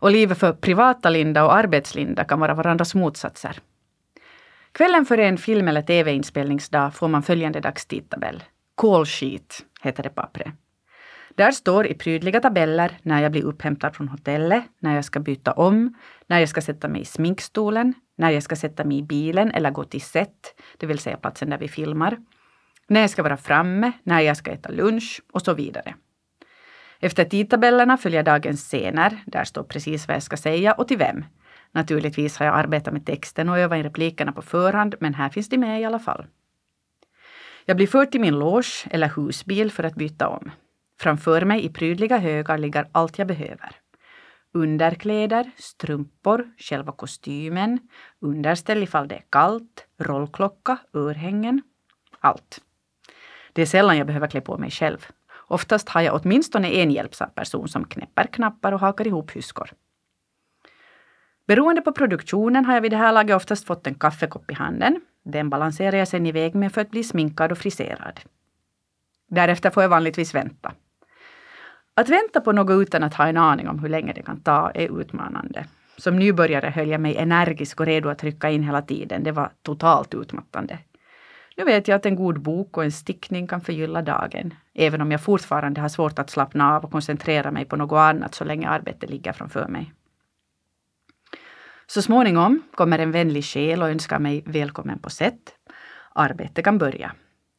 Och 0.00 0.10
livet 0.10 0.38
för 0.38 0.52
privata 0.52 1.10
Linda 1.10 1.44
och 1.44 1.54
arbetslinda 1.54 2.24
kan 2.24 2.40
vara 2.40 2.54
varandras 2.54 2.94
motsatser. 2.94 3.60
Kvällen 4.72 5.06
före 5.06 5.26
en 5.26 5.38
film 5.38 5.68
eller 5.68 5.82
tv-inspelningsdag 5.82 6.94
får 6.94 7.08
man 7.08 7.22
följande 7.22 7.60
dagstidtabell. 7.60 8.42
Call 8.74 9.06
sheet 9.06 9.64
heter 9.82 10.02
det 10.02 10.08
pappret. 10.08 10.54
Där 11.34 11.50
står 11.50 11.86
i 11.86 11.94
prydliga 11.94 12.40
tabeller 12.40 12.98
när 13.02 13.22
jag 13.22 13.32
blir 13.32 13.44
upphämtad 13.44 13.96
från 13.96 14.08
hotellet, 14.08 14.64
när 14.78 14.94
jag 14.94 15.04
ska 15.04 15.20
byta 15.20 15.52
om, 15.52 15.94
när 16.26 16.38
jag 16.38 16.48
ska 16.48 16.60
sätta 16.60 16.88
mig 16.88 17.00
i 17.00 17.04
sminkstolen, 17.04 17.94
när 18.16 18.30
jag 18.30 18.42
ska 18.42 18.56
sätta 18.56 18.84
mig 18.84 18.98
i 18.98 19.02
bilen 19.02 19.50
eller 19.50 19.70
gå 19.70 19.84
till 19.84 20.00
set, 20.00 20.54
det 20.76 20.86
vill 20.86 20.98
säga 20.98 21.16
platsen 21.16 21.50
där 21.50 21.58
vi 21.58 21.68
filmar, 21.68 22.16
när 22.86 23.00
jag 23.00 23.10
ska 23.10 23.22
vara 23.22 23.36
framme, 23.36 23.92
när 24.02 24.20
jag 24.20 24.36
ska 24.36 24.50
äta 24.50 24.68
lunch 24.68 25.22
och 25.32 25.42
så 25.42 25.54
vidare. 25.54 25.94
Efter 27.00 27.24
tidtabellerna 27.24 27.96
följer 27.96 28.22
dagens 28.22 28.62
scener. 28.62 29.18
Där 29.26 29.44
står 29.44 29.62
precis 29.62 30.08
vad 30.08 30.14
jag 30.14 30.22
ska 30.22 30.36
säga 30.36 30.72
och 30.72 30.88
till 30.88 30.98
vem. 30.98 31.24
Naturligtvis 31.72 32.36
har 32.36 32.46
jag 32.46 32.54
arbetat 32.54 32.92
med 32.92 33.06
texten 33.06 33.48
och 33.48 33.58
övat 33.58 33.76
in 33.76 33.82
replikerna 33.82 34.32
på 34.32 34.42
förhand, 34.42 34.94
men 35.00 35.14
här 35.14 35.28
finns 35.28 35.48
de 35.48 35.58
med 35.58 35.80
i 35.80 35.84
alla 35.84 35.98
fall. 35.98 36.26
Jag 37.64 37.76
blir 37.76 37.86
förd 37.86 38.10
till 38.10 38.20
min 38.20 38.38
loge 38.38 38.86
eller 38.90 39.08
husbil 39.16 39.70
för 39.70 39.84
att 39.84 39.94
byta 39.94 40.28
om. 40.28 40.50
Framför 41.00 41.44
mig 41.44 41.64
i 41.64 41.68
prydliga 41.68 42.18
högar 42.18 42.58
ligger 42.58 42.88
allt 42.92 43.18
jag 43.18 43.28
behöver. 43.28 43.76
Underkläder, 44.54 45.50
strumpor, 45.56 46.50
själva 46.58 46.92
kostymen, 46.92 47.78
underställ 48.20 48.82
ifall 48.82 49.08
det 49.08 49.14
är 49.14 49.24
kallt, 49.30 49.86
rollklocka, 49.98 50.78
örhängen. 50.94 51.62
Allt. 52.20 52.60
Det 53.52 53.62
är 53.62 53.66
sällan 53.66 53.98
jag 53.98 54.06
behöver 54.06 54.26
klä 54.26 54.40
på 54.40 54.58
mig 54.58 54.70
själv. 54.70 55.06
Oftast 55.48 55.88
har 55.88 56.00
jag 56.00 56.20
åtminstone 56.22 56.68
en 56.68 56.90
hjälpsam 56.90 57.30
person 57.30 57.68
som 57.68 57.84
knäpper 57.84 58.26
knappar 58.26 58.72
och 58.72 58.80
hakar 58.80 59.06
ihop 59.06 59.36
hyskor. 59.36 59.70
Beroende 61.46 61.82
på 61.82 61.92
produktionen 61.92 62.64
har 62.64 62.74
jag 62.74 62.80
vid 62.80 62.92
det 62.92 62.96
här 62.96 63.12
laget 63.12 63.36
oftast 63.36 63.66
fått 63.66 63.86
en 63.86 63.94
kaffekopp 63.94 64.50
i 64.50 64.54
handen. 64.54 65.00
Den 65.24 65.50
balanserar 65.50 65.96
jag 65.96 66.08
sen 66.08 66.26
iväg 66.26 66.54
med 66.54 66.72
för 66.72 66.80
att 66.80 66.90
bli 66.90 67.04
sminkad 67.04 67.52
och 67.52 67.58
friserad. 67.58 68.20
Därefter 69.28 69.70
får 69.70 69.82
jag 69.82 69.90
vanligtvis 69.90 70.34
vänta. 70.34 70.72
Att 71.94 72.08
vänta 72.08 72.40
på 72.40 72.52
något 72.52 72.82
utan 72.82 73.02
att 73.02 73.14
ha 73.14 73.26
en 73.26 73.36
aning 73.36 73.68
om 73.68 73.78
hur 73.78 73.88
länge 73.88 74.12
det 74.12 74.22
kan 74.22 74.40
ta 74.40 74.70
är 74.70 75.00
utmanande. 75.00 75.66
Som 75.96 76.16
nybörjare 76.16 76.70
höll 76.70 76.88
jag 76.88 77.00
mig 77.00 77.16
energisk 77.16 77.80
och 77.80 77.86
redo 77.86 78.08
att 78.08 78.18
trycka 78.18 78.50
in 78.50 78.62
hela 78.62 78.82
tiden. 78.82 79.24
Det 79.24 79.32
var 79.32 79.50
totalt 79.62 80.14
utmattande. 80.14 80.78
Nu 81.58 81.64
vet 81.64 81.88
jag 81.88 81.96
att 81.96 82.06
en 82.06 82.16
god 82.16 82.40
bok 82.40 82.76
och 82.76 82.84
en 82.84 82.92
stickning 82.92 83.46
kan 83.46 83.60
förgylla 83.60 84.02
dagen, 84.02 84.54
även 84.74 85.00
om 85.00 85.10
jag 85.10 85.20
fortfarande 85.20 85.80
har 85.80 85.88
svårt 85.88 86.18
att 86.18 86.30
slappna 86.30 86.76
av 86.76 86.84
och 86.84 86.92
koncentrera 86.92 87.50
mig 87.50 87.64
på 87.64 87.76
något 87.76 87.98
annat 87.98 88.34
så 88.34 88.44
länge 88.44 88.68
arbetet 88.68 89.10
ligger 89.10 89.32
framför 89.32 89.68
mig. 89.68 89.92
Så 91.86 92.02
småningom 92.02 92.62
kommer 92.74 92.98
en 92.98 93.12
vänlig 93.12 93.44
själ 93.44 93.82
och 93.82 93.88
önskar 93.88 94.18
mig 94.18 94.42
välkommen 94.46 94.98
på 94.98 95.10
sätt. 95.10 95.54
Arbetet 96.14 96.64
kan 96.64 96.78
börja. 96.78 97.12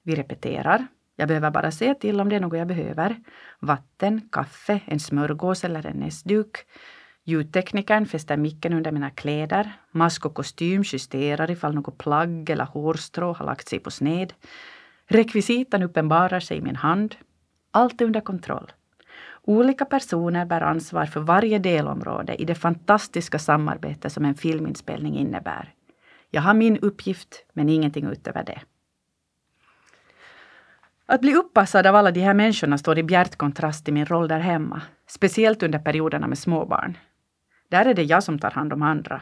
Vi 0.04 0.16
repeterar. 0.16 0.88
Jag 1.16 1.28
behöver 1.28 1.52
bara 1.52 1.72
se 1.72 1.94
till 1.94 2.22
om 2.22 2.30
det 2.30 2.36
är 2.36 2.40
något 2.40 2.58
jag 2.58 2.68
behöver. 2.68 3.16
Vatten, 3.60 4.30
kaffe, 4.32 4.82
en 4.86 5.00
smörgås 5.00 5.64
eller 5.64 5.86
en 5.86 5.98
näsduk. 5.98 6.58
Ljudteknikern 7.30 8.06
fäster 8.06 8.38
micken 8.38 8.74
under 8.74 8.92
mina 8.92 9.10
kläder. 9.10 9.72
Mask 9.92 10.26
och 10.26 10.34
kostym 10.34 10.84
justerar 10.86 11.52
ifall 11.52 11.76
något 11.76 11.98
plagg 11.98 12.50
eller 12.50 12.66
hårstrå 12.66 13.34
har 13.34 13.46
lagt 13.46 13.70
sig 13.70 13.80
på 13.80 13.92
sned. 13.92 14.34
Rekvisitan 15.08 15.84
uppenbarar 15.84 16.40
sig 16.40 16.58
i 16.58 16.62
min 16.62 16.76
hand. 16.76 17.16
Allt 17.72 18.02
är 18.02 18.06
under 18.06 18.22
kontroll. 18.22 18.72
Olika 19.42 19.86
personer 19.86 20.46
bär 20.46 20.62
ansvar 20.62 21.06
för 21.06 21.20
varje 21.20 21.60
delområde 21.60 22.36
i 22.36 22.46
det 22.46 22.56
fantastiska 22.56 23.40
samarbete 23.40 24.10
som 24.10 24.26
en 24.26 24.36
filminspelning 24.36 25.18
innebär. 25.18 25.74
Jag 26.30 26.42
har 26.42 26.54
min 26.54 26.78
uppgift, 26.78 27.46
men 27.54 27.70
ingenting 27.70 28.06
utöver 28.06 28.44
det. 28.44 28.62
Att 31.06 31.22
bli 31.22 31.36
uppassad 31.36 31.88
av 31.88 31.96
alla 31.96 32.12
de 32.12 32.22
här 32.22 32.34
människorna 32.34 32.78
står 32.78 33.00
i 33.00 33.04
bjärt 33.04 33.36
kontrast 33.36 33.86
till 33.86 33.94
min 33.94 34.06
roll 34.06 34.28
där 34.28 34.40
hemma, 34.40 34.82
speciellt 35.08 35.64
under 35.64 35.80
perioderna 35.80 36.28
med 36.28 36.38
småbarn. 36.38 36.98
Där 37.70 37.86
är 37.86 37.94
det 37.94 38.04
jag 38.04 38.24
som 38.24 38.40
tar 38.40 38.52
hand 38.52 38.74
om 38.74 38.82
andra. 38.82 39.22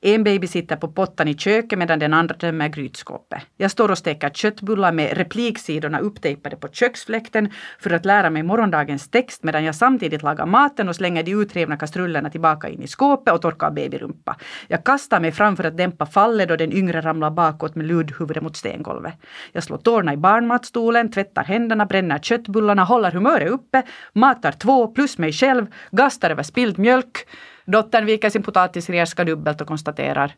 En 0.00 0.24
baby 0.24 0.46
sitter 0.46 0.76
på 0.76 0.88
pottan 0.88 1.28
i 1.28 1.34
köket 1.34 1.78
medan 1.78 1.98
den 1.98 2.14
andra 2.14 2.34
tömmer 2.34 2.68
grytskåpet. 2.68 3.42
Jag 3.56 3.70
står 3.70 3.90
och 3.90 3.98
steker 3.98 4.30
köttbullar 4.30 4.92
med 4.92 5.16
repliksidorna 5.16 5.98
upptejpade 5.98 6.56
på 6.56 6.68
köksfläkten 6.68 7.50
för 7.78 7.90
att 7.90 8.04
lära 8.04 8.30
mig 8.30 8.42
morgondagens 8.42 9.10
text 9.10 9.42
medan 9.42 9.64
jag 9.64 9.74
samtidigt 9.74 10.22
lagar 10.22 10.46
maten 10.46 10.88
och 10.88 10.96
slänger 10.96 11.22
de 11.22 11.32
utrevna 11.32 11.76
kastrullerna 11.76 12.30
tillbaka 12.30 12.68
in 12.68 12.82
i 12.82 12.86
skåpet 12.86 13.34
och 13.34 13.42
torkar 13.42 13.70
babyrumpa. 13.70 14.36
Jag 14.68 14.84
kastar 14.84 15.20
mig 15.20 15.32
fram 15.32 15.56
för 15.56 15.64
att 15.64 15.76
dämpa 15.76 16.06
fallet 16.06 16.48
då 16.48 16.56
den 16.56 16.72
yngre 16.72 17.00
ramlar 17.00 17.30
bakåt 17.30 17.74
med 17.74 17.86
luddhuvudet 17.86 18.42
mot 18.42 18.56
stengolvet. 18.56 19.14
Jag 19.52 19.62
slår 19.62 19.78
tårna 19.78 20.12
i 20.12 20.16
barnmatstolen, 20.16 21.10
tvättar 21.10 21.44
händerna, 21.44 21.86
bränner 21.86 22.18
köttbullarna, 22.18 22.84
håller 22.84 23.10
humöret 23.10 23.50
uppe, 23.50 23.82
matar 24.12 24.52
två 24.52 24.86
plus 24.86 25.18
mig 25.18 25.32
själv, 25.32 25.66
gastar 25.90 26.30
över 26.30 26.42
spilld 26.42 26.78
mjölk 26.78 27.26
Dottern 27.64 28.06
viker 28.06 28.30
sin 28.30 28.42
potatisrerska 28.42 29.24
dubbelt 29.24 29.60
och 29.60 29.66
konstaterar 29.68 30.34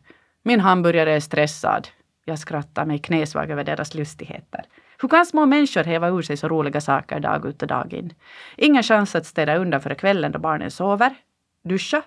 min 0.47 0.59
hamburgare 0.59 1.13
är 1.13 1.19
stressad. 1.19 1.87
Jag 2.25 2.39
skrattar 2.39 2.85
mig 2.85 2.99
knäsvag 2.99 3.51
över 3.51 3.63
deras 3.63 3.95
lustigheter. 3.95 4.65
Hur 5.01 5.09
kan 5.09 5.25
små 5.25 5.45
människor 5.45 5.83
häva 5.83 6.09
ur 6.09 6.21
sig 6.21 6.37
så 6.37 6.47
roliga 6.47 6.81
saker 6.81 7.19
dag 7.19 7.45
ut 7.45 7.61
och 7.61 7.67
dag 7.67 7.93
in? 7.93 8.13
Ingen 8.55 8.83
chans 8.83 9.15
att 9.15 9.25
städa 9.25 9.55
undan 9.57 9.81
före 9.81 9.95
kvällen 9.95 10.31
då 10.31 10.39
barnen 10.39 10.71
sover. 10.71 11.15
Duscha? 11.63 12.01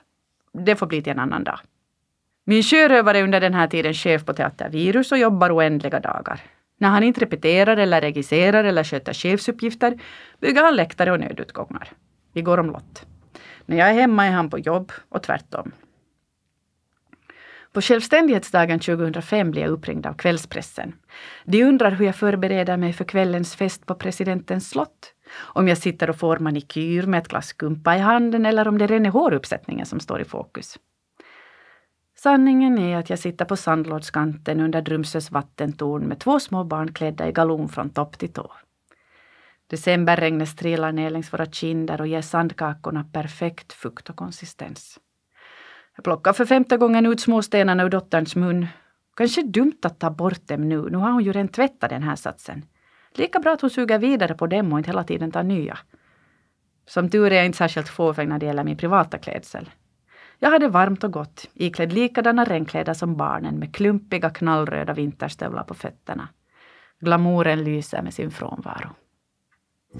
Det 0.52 0.76
får 0.76 0.86
bli 0.86 1.02
till 1.02 1.12
en 1.12 1.18
annan 1.18 1.44
dag. 1.44 1.58
Min 2.44 2.62
sjörövare 2.62 3.18
är 3.18 3.24
under 3.24 3.40
den 3.40 3.54
här 3.54 3.66
tiden 3.66 3.94
chef 3.94 4.24
på 4.24 4.32
Teater 4.32 4.68
Virus 4.70 5.12
och 5.12 5.18
jobbar 5.18 5.56
oändliga 5.56 6.00
dagar. 6.00 6.40
När 6.78 6.88
han 6.88 7.02
inte 7.02 7.20
repeterar 7.20 7.76
eller 7.76 8.00
regisserar 8.00 8.64
eller 8.64 8.84
sköter 8.84 9.12
chefsuppgifter 9.12 9.98
bygger 10.40 10.62
han 10.62 10.76
läktare 10.76 11.12
och 11.12 11.20
nödutgångar. 11.20 11.88
Vi 12.32 12.42
går 12.42 12.58
omlott. 12.58 13.09
När 13.70 13.76
jag 13.76 13.88
är 13.90 13.94
hemma 13.94 14.26
är 14.26 14.30
han 14.30 14.50
på 14.50 14.58
jobb 14.58 14.92
och 15.08 15.22
tvärtom. 15.22 15.72
På 17.72 17.80
självständighetsdagen 17.80 18.80
2005 18.80 19.50
blir 19.50 19.62
jag 19.62 19.70
uppringd 19.70 20.06
av 20.06 20.14
kvällspressen. 20.14 20.92
De 21.44 21.64
undrar 21.64 21.90
hur 21.90 22.06
jag 22.06 22.16
förbereder 22.16 22.76
mig 22.76 22.92
för 22.92 23.04
kvällens 23.04 23.54
fest 23.54 23.86
på 23.86 23.94
presidentens 23.94 24.70
slott. 24.70 25.14
Om 25.36 25.68
jag 25.68 25.78
sitter 25.78 26.10
och 26.10 26.16
får 26.16 26.38
manikyr 26.38 27.06
med 27.06 27.18
ett 27.18 27.28
glas 27.28 27.52
kumpa 27.52 27.96
i 27.96 27.98
handen 27.98 28.46
eller 28.46 28.68
om 28.68 28.78
det 28.78 28.84
är 28.84 29.10
håruppsättningen 29.10 29.86
som 29.86 30.00
står 30.00 30.20
i 30.20 30.24
fokus. 30.24 30.78
Sanningen 32.16 32.78
är 32.78 32.96
att 32.96 33.10
jag 33.10 33.18
sitter 33.18 33.44
på 33.44 33.56
sandlådskanten 33.56 34.60
under 34.60 34.82
Drumsös 34.82 35.30
vattentorn 35.30 36.02
med 36.02 36.20
två 36.20 36.40
små 36.40 36.64
barn 36.64 36.92
klädda 36.92 37.28
i 37.28 37.32
galon 37.32 37.68
från 37.68 37.90
topp 37.90 38.18
till 38.18 38.32
tå. 38.32 38.52
Decemberregnet 39.70 40.48
strilar 40.48 40.92
ner 40.92 41.10
längs 41.10 41.32
våra 41.32 41.46
kinder 41.46 42.00
och 42.00 42.06
ger 42.06 42.22
sandkakorna 42.22 43.04
perfekt 43.12 43.72
fukt 43.72 44.10
och 44.10 44.16
konsistens. 44.16 44.98
Jag 45.96 46.04
plockar 46.04 46.32
för 46.32 46.46
femte 46.46 46.76
gången 46.76 47.06
ut 47.06 47.20
småstenarna 47.20 47.82
ur 47.82 47.88
dotterns 47.88 48.36
mun. 48.36 48.66
Kanske 49.16 49.42
dumt 49.42 49.78
att 49.82 49.98
ta 49.98 50.10
bort 50.10 50.48
dem 50.48 50.68
nu, 50.68 50.90
nu 50.90 50.98
har 50.98 51.10
hon 51.10 51.24
ju 51.24 51.32
redan 51.32 51.48
tvättat 51.48 51.90
den 51.90 52.02
här 52.02 52.16
satsen. 52.16 52.64
Lika 53.14 53.38
bra 53.38 53.52
att 53.52 53.60
hon 53.60 53.70
suger 53.70 53.98
vidare 53.98 54.34
på 54.34 54.46
dem 54.46 54.72
och 54.72 54.78
inte 54.78 54.90
hela 54.90 55.04
tiden 55.04 55.30
tar 55.30 55.42
nya. 55.42 55.78
Som 56.86 57.10
tur 57.10 57.32
är 57.32 57.36
jag 57.36 57.46
inte 57.46 57.58
särskilt 57.58 57.88
fåfäng 57.88 58.28
när 58.28 58.38
det 58.38 58.46
gäller 58.46 58.64
min 58.64 58.76
privata 58.76 59.18
klädsel. 59.18 59.70
Jag 60.38 60.50
hade 60.50 60.68
varmt 60.68 61.04
och 61.04 61.12
gott, 61.12 61.48
iklädd 61.54 61.92
likadana 61.92 62.44
regnkläder 62.44 62.94
som 62.94 63.16
barnen 63.16 63.58
med 63.58 63.74
klumpiga 63.74 64.30
knallröda 64.30 64.92
vinterstövlar 64.92 65.62
på 65.62 65.74
fötterna. 65.74 66.28
Glamouren 67.00 67.64
lyser 67.64 68.02
med 68.02 68.14
sin 68.14 68.30
frånvaro. 68.30 68.90
Om 69.92 69.98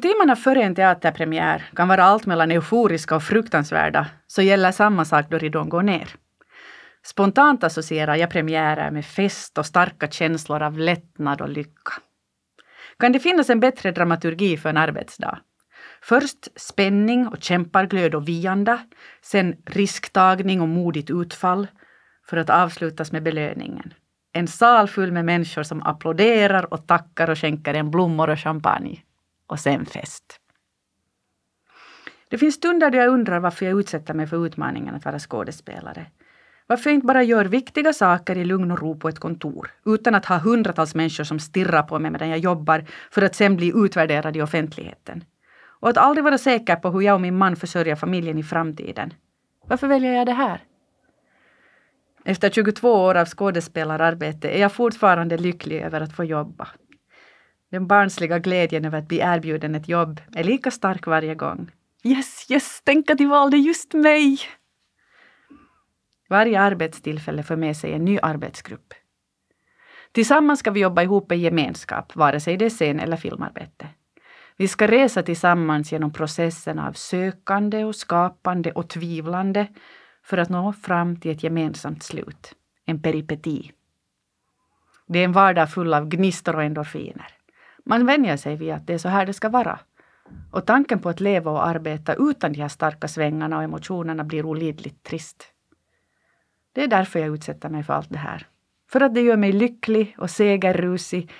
timmarna 0.00 0.36
före 0.36 0.62
en 0.62 0.74
teaterpremiär 0.74 1.70
kan 1.76 1.88
vara 1.88 2.04
allt 2.04 2.26
mellan 2.26 2.50
euforiska 2.50 3.16
och 3.16 3.22
fruktansvärda 3.22 4.06
så 4.26 4.42
gäller 4.42 4.72
samma 4.72 5.04
sak 5.04 5.26
då 5.30 5.38
ridån 5.38 5.68
går 5.68 5.82
ner. 5.82 6.08
Spontant 7.04 7.64
associerar 7.64 8.16
jag 8.16 8.30
premiärer 8.30 8.90
med 8.90 9.04
fest 9.04 9.58
och 9.58 9.66
starka 9.66 10.08
känslor 10.08 10.62
av 10.62 10.78
lättnad 10.78 11.40
och 11.40 11.48
lycka. 11.48 11.92
Kan 12.98 13.12
det 13.12 13.20
finnas 13.20 13.50
en 13.50 13.60
bättre 13.60 13.92
dramaturgi 13.92 14.56
för 14.56 14.68
en 14.68 14.76
arbetsdag? 14.76 15.38
Först 16.04 16.48
spänning 16.56 17.28
och 17.28 17.42
kämparglöd 17.42 18.14
och 18.14 18.28
vianda, 18.28 18.80
sen 19.22 19.56
risktagning 19.66 20.60
och 20.60 20.68
modigt 20.68 21.10
utfall 21.10 21.66
för 22.26 22.36
att 22.36 22.50
avslutas 22.50 23.12
med 23.12 23.22
belöningen. 23.22 23.94
En 24.32 24.48
sal 24.48 24.88
full 24.88 25.12
med 25.12 25.24
människor 25.24 25.62
som 25.62 25.82
applåderar 25.82 26.74
och 26.74 26.86
tackar 26.86 27.30
och 27.30 27.38
skänker 27.38 27.74
en 27.74 27.90
blommor 27.90 28.30
och 28.30 28.38
champagne. 28.38 29.02
Och 29.46 29.60
sen 29.60 29.86
fest. 29.86 30.38
Det 32.28 32.38
finns 32.38 32.54
stunder 32.54 32.90
då 32.90 32.98
jag 32.98 33.08
undrar 33.08 33.40
varför 33.40 33.66
jag 33.66 33.80
utsätter 33.80 34.14
mig 34.14 34.26
för 34.26 34.46
utmaningen 34.46 34.94
att 34.94 35.04
vara 35.04 35.18
skådespelare. 35.18 36.06
Varför 36.66 36.90
jag 36.90 36.94
inte 36.94 37.06
bara 37.06 37.22
gör 37.22 37.44
viktiga 37.44 37.92
saker 37.92 38.38
i 38.38 38.44
lugn 38.44 38.70
och 38.70 38.80
ro 38.80 38.98
på 38.98 39.08
ett 39.08 39.18
kontor 39.18 39.70
utan 39.84 40.14
att 40.14 40.26
ha 40.26 40.38
hundratals 40.38 40.94
människor 40.94 41.24
som 41.24 41.38
stirrar 41.38 41.82
på 41.82 41.98
mig 41.98 42.10
medan 42.10 42.28
jag 42.28 42.38
jobbar 42.38 42.84
för 43.10 43.22
att 43.22 43.34
sen 43.34 43.56
bli 43.56 43.72
utvärderad 43.74 44.36
i 44.36 44.42
offentligheten. 44.42 45.24
Och 45.82 45.88
att 45.88 45.96
aldrig 45.96 46.24
vara 46.24 46.38
säker 46.38 46.76
på 46.76 46.90
hur 46.90 47.00
jag 47.00 47.14
och 47.14 47.20
min 47.20 47.36
man 47.36 47.56
försörjer 47.56 47.96
familjen 47.96 48.38
i 48.38 48.42
framtiden. 48.42 49.14
Varför 49.66 49.86
väljer 49.86 50.12
jag 50.12 50.26
det 50.26 50.32
här? 50.32 50.64
Efter 52.24 52.50
22 52.50 52.92
år 52.92 53.14
av 53.14 53.26
skådespelararbete 53.26 54.50
är 54.50 54.60
jag 54.60 54.72
fortfarande 54.72 55.36
lycklig 55.38 55.80
över 55.80 56.00
att 56.00 56.16
få 56.16 56.24
jobba. 56.24 56.68
Den 57.70 57.86
barnsliga 57.86 58.38
glädjen 58.38 58.84
över 58.84 58.98
att 58.98 59.08
bli 59.08 59.18
erbjuden 59.18 59.74
ett 59.74 59.88
jobb 59.88 60.20
är 60.34 60.44
lika 60.44 60.70
stark 60.70 61.06
varje 61.06 61.34
gång. 61.34 61.70
Yes, 62.04 62.50
yes, 62.50 62.82
tänk 62.84 63.10
att 63.10 63.18
de 63.18 63.26
valde 63.26 63.56
just 63.56 63.94
mig! 63.94 64.38
Varje 66.28 66.60
arbetstillfälle 66.60 67.42
för 67.42 67.56
med 67.56 67.76
sig 67.76 67.92
en 67.92 68.04
ny 68.04 68.18
arbetsgrupp. 68.22 68.94
Tillsammans 70.12 70.60
ska 70.60 70.70
vi 70.70 70.80
jobba 70.80 71.02
ihop 71.02 71.32
i 71.32 71.36
gemenskap, 71.36 72.16
vare 72.16 72.40
sig 72.40 72.56
det 72.56 72.64
är 72.64 72.70
scen 72.70 73.00
eller 73.00 73.16
filmarbete. 73.16 73.88
Vi 74.62 74.68
ska 74.68 74.86
resa 74.86 75.22
tillsammans 75.22 75.92
genom 75.92 76.12
processen 76.12 76.78
av 76.78 76.92
sökande 76.92 77.84
och 77.84 77.96
skapande 77.96 78.72
och 78.72 78.88
tvivlande 78.88 79.66
för 80.24 80.38
att 80.38 80.48
nå 80.48 80.72
fram 80.72 81.20
till 81.20 81.30
ett 81.30 81.42
gemensamt 81.42 82.02
slut. 82.02 82.54
En 82.86 83.02
peripeti. 83.02 83.72
Det 85.06 85.18
är 85.18 85.24
en 85.24 85.32
vardag 85.32 85.70
full 85.70 85.94
av 85.94 86.08
gnistor 86.08 86.56
och 86.56 86.62
endorfiner. 86.62 87.26
Man 87.84 88.06
vänjer 88.06 88.36
sig 88.36 88.56
vid 88.56 88.72
att 88.72 88.86
det 88.86 88.94
är 88.94 88.98
så 88.98 89.08
här 89.08 89.26
det 89.26 89.32
ska 89.32 89.48
vara. 89.48 89.78
Och 90.50 90.66
tanken 90.66 90.98
på 90.98 91.08
att 91.08 91.20
leva 91.20 91.50
och 91.50 91.66
arbeta 91.66 92.14
utan 92.14 92.52
de 92.52 92.60
här 92.60 92.68
starka 92.68 93.08
svängarna 93.08 93.56
och 93.56 93.62
emotionerna 93.62 94.24
blir 94.24 94.46
olidligt 94.46 95.02
trist. 95.02 95.44
Det 96.72 96.82
är 96.82 96.88
därför 96.88 97.18
jag 97.18 97.34
utsätter 97.34 97.68
mig 97.68 97.82
för 97.82 97.92
allt 97.92 98.10
det 98.10 98.18
här. 98.18 98.46
För 98.90 99.00
att 99.00 99.14
det 99.14 99.20
gör 99.20 99.36
mig 99.36 99.52
lycklig 99.52 100.14
och 100.18 100.30
segerrusig 100.30 101.30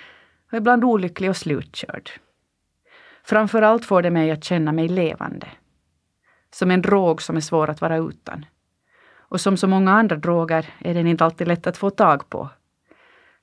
och 0.51 0.57
ibland 0.57 0.83
olycklig 0.83 1.29
och 1.29 1.37
slutkörd. 1.37 2.09
Framför 3.25 3.61
allt 3.61 3.85
får 3.85 4.01
det 4.01 4.09
mig 4.09 4.31
att 4.31 4.43
känna 4.43 4.71
mig 4.71 4.87
levande. 4.87 5.47
Som 6.51 6.71
en 6.71 6.81
drog 6.81 7.21
som 7.21 7.37
är 7.37 7.41
svår 7.41 7.69
att 7.69 7.81
vara 7.81 7.97
utan. 7.97 8.45
Och 9.15 9.41
som 9.41 9.57
så 9.57 9.67
många 9.67 9.91
andra 9.91 10.15
droger 10.15 10.73
är 10.79 10.93
den 10.93 11.07
inte 11.07 11.25
alltid 11.25 11.47
lätt 11.47 11.67
att 11.67 11.77
få 11.77 11.89
tag 11.89 12.29
på. 12.29 12.49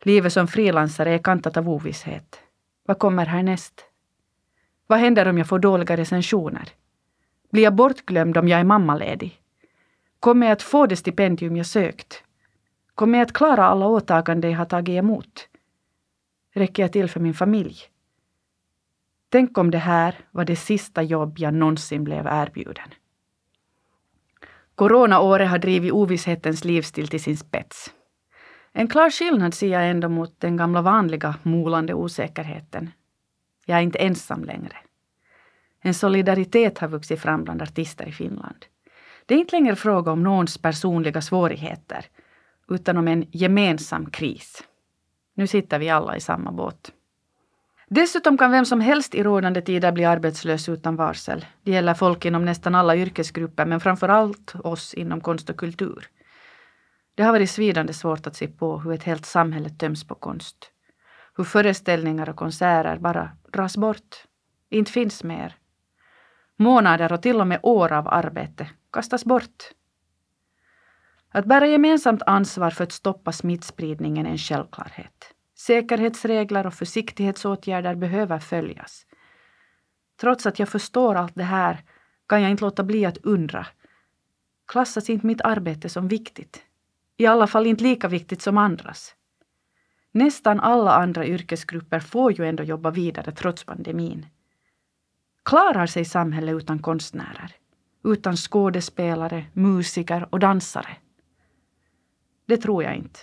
Livet 0.00 0.32
som 0.32 0.48
frilansare 0.48 1.14
är 1.14 1.18
kantat 1.18 1.56
av 1.56 1.68
ovisshet. 1.68 2.40
Vad 2.86 2.98
kommer 2.98 3.26
härnäst? 3.26 3.84
Vad 4.86 4.98
händer 4.98 5.28
om 5.28 5.38
jag 5.38 5.48
får 5.48 5.58
dåliga 5.58 5.96
recensioner? 5.96 6.68
Blir 7.50 7.62
jag 7.62 7.74
bortglömd 7.74 8.36
om 8.36 8.48
jag 8.48 8.60
är 8.60 8.64
mammaledig? 8.64 9.40
Kommer 10.20 10.46
jag 10.46 10.52
att 10.52 10.62
få 10.62 10.86
det 10.86 10.96
stipendium 10.96 11.56
jag 11.56 11.66
sökt? 11.66 12.24
Kommer 12.94 13.18
jag 13.18 13.26
att 13.26 13.32
klara 13.32 13.66
alla 13.66 13.86
åtaganden 13.86 14.50
jag 14.50 14.58
har 14.58 14.64
tagit 14.64 14.98
emot? 14.98 15.48
Räcker 16.54 16.82
jag 16.82 16.92
till 16.92 17.08
för 17.08 17.20
min 17.20 17.34
familj? 17.34 17.76
Tänk 19.32 19.58
om 19.58 19.70
det 19.70 19.78
här 19.78 20.14
var 20.30 20.44
det 20.44 20.56
sista 20.56 21.02
jobb 21.02 21.38
jag 21.38 21.54
någonsin 21.54 22.04
blev 22.04 22.26
erbjuden. 22.26 22.88
Coronaåret 24.74 25.50
har 25.50 25.58
drivit 25.58 25.92
ovisshetens 25.92 26.64
livsstil 26.64 27.08
till 27.08 27.22
sin 27.22 27.36
spets. 27.36 27.94
En 28.72 28.88
klar 28.88 29.10
skillnad 29.10 29.54
ser 29.54 29.68
jag 29.68 29.90
ändå 29.90 30.08
mot 30.08 30.40
den 30.40 30.56
gamla 30.56 30.82
vanliga 30.82 31.34
molande 31.42 31.94
osäkerheten. 31.94 32.90
Jag 33.66 33.78
är 33.78 33.82
inte 33.82 33.98
ensam 33.98 34.44
längre. 34.44 34.76
En 35.80 35.94
solidaritet 35.94 36.78
har 36.78 36.88
vuxit 36.88 37.20
fram 37.20 37.44
bland 37.44 37.62
artister 37.62 38.08
i 38.08 38.12
Finland. 38.12 38.66
Det 39.26 39.34
är 39.34 39.38
inte 39.38 39.56
längre 39.56 39.76
fråga 39.76 40.12
om 40.12 40.22
någons 40.22 40.58
personliga 40.58 41.20
svårigheter, 41.20 42.04
utan 42.68 42.96
om 42.96 43.08
en 43.08 43.24
gemensam 43.30 44.10
kris. 44.10 44.64
Nu 45.34 45.46
sitter 45.46 45.78
vi 45.78 45.88
alla 45.90 46.16
i 46.16 46.20
samma 46.20 46.52
båt. 46.52 46.92
Dessutom 47.92 48.38
kan 48.38 48.50
vem 48.50 48.64
som 48.64 48.80
helst 48.80 49.14
i 49.14 49.22
rådande 49.22 49.60
tider 49.62 49.92
bli 49.92 50.04
arbetslös 50.04 50.68
utan 50.68 50.96
varsel. 50.96 51.46
Det 51.62 51.70
gäller 51.70 51.94
folk 51.94 52.24
inom 52.24 52.44
nästan 52.44 52.74
alla 52.74 52.96
yrkesgrupper, 52.96 53.66
men 53.66 53.80
framför 53.80 54.08
allt 54.08 54.54
oss 54.64 54.94
inom 54.94 55.20
konst 55.20 55.50
och 55.50 55.56
kultur. 55.56 56.08
Det 57.14 57.22
har 57.22 57.32
varit 57.32 57.50
svidande 57.50 57.92
svårt 57.92 58.26
att 58.26 58.36
se 58.36 58.48
på 58.48 58.78
hur 58.78 58.92
ett 58.92 59.02
helt 59.02 59.26
samhälle 59.26 59.70
töms 59.70 60.06
på 60.06 60.14
konst. 60.14 60.56
Hur 61.36 61.44
föreställningar 61.44 62.28
och 62.28 62.36
konserter 62.36 62.98
bara 62.98 63.30
dras 63.52 63.76
bort. 63.76 64.16
Inte 64.68 64.92
finns 64.92 65.24
mer. 65.24 65.56
Månader 66.56 67.12
och 67.12 67.22
till 67.22 67.40
och 67.40 67.46
med 67.46 67.60
år 67.62 67.92
av 67.92 68.08
arbete 68.08 68.70
kastas 68.92 69.24
bort. 69.24 69.70
Att 71.32 71.44
bära 71.44 71.66
gemensamt 71.66 72.22
ansvar 72.22 72.70
för 72.70 72.84
att 72.84 72.92
stoppa 72.92 73.32
smittspridningen 73.32 74.26
är 74.26 74.30
en 74.30 74.38
självklarhet. 74.38 75.34
Säkerhetsregler 75.66 76.66
och 76.66 76.74
försiktighetsåtgärder 76.74 77.94
behöver 77.94 78.38
följas. 78.38 79.06
Trots 80.20 80.46
att 80.46 80.58
jag 80.58 80.68
förstår 80.68 81.14
allt 81.14 81.34
det 81.34 81.42
här 81.42 81.84
kan 82.28 82.42
jag 82.42 82.50
inte 82.50 82.64
låta 82.64 82.84
bli 82.84 83.06
att 83.06 83.16
undra. 83.16 83.66
Klassas 84.66 85.10
inte 85.10 85.26
mitt 85.26 85.40
arbete 85.40 85.88
som 85.88 86.08
viktigt? 86.08 86.62
I 87.16 87.26
alla 87.26 87.46
fall 87.46 87.66
inte 87.66 87.84
lika 87.84 88.08
viktigt 88.08 88.42
som 88.42 88.58
andras. 88.58 89.14
Nästan 90.12 90.60
alla 90.60 90.92
andra 90.92 91.26
yrkesgrupper 91.26 92.00
får 92.00 92.32
ju 92.32 92.48
ändå 92.48 92.62
jobba 92.62 92.90
vidare 92.90 93.32
trots 93.32 93.64
pandemin. 93.64 94.26
Klarar 95.44 95.86
sig 95.86 96.04
samhället 96.04 96.54
utan 96.54 96.78
konstnärer? 96.78 97.52
Utan 98.04 98.36
skådespelare, 98.36 99.44
musiker 99.52 100.28
och 100.30 100.38
dansare? 100.38 100.96
Det 102.46 102.56
tror 102.56 102.82
jag 102.82 102.96
inte. 102.96 103.20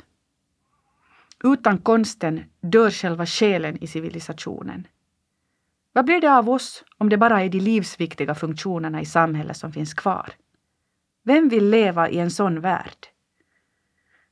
Utan 1.44 1.78
konsten 1.78 2.44
dör 2.62 2.92
själva 2.92 3.26
själen 3.26 3.84
i 3.84 3.88
civilisationen. 3.88 4.88
Vad 5.94 6.06
blir 6.06 6.22
det 6.22 6.38
av 6.38 6.50
oss 6.50 6.84
om 6.98 7.10
det 7.10 7.18
bara 7.18 7.44
är 7.44 7.50
de 7.50 7.60
livsviktiga 7.60 8.36
funktionerna 8.36 9.02
i 9.02 9.06
samhället 9.06 9.58
som 9.58 9.74
finns 9.74 9.94
kvar? 9.94 10.34
Vem 11.24 11.50
vill 11.50 11.70
leva 11.70 12.10
i 12.10 12.20
en 12.20 12.32
sån 12.32 12.62
värld? 12.62 13.08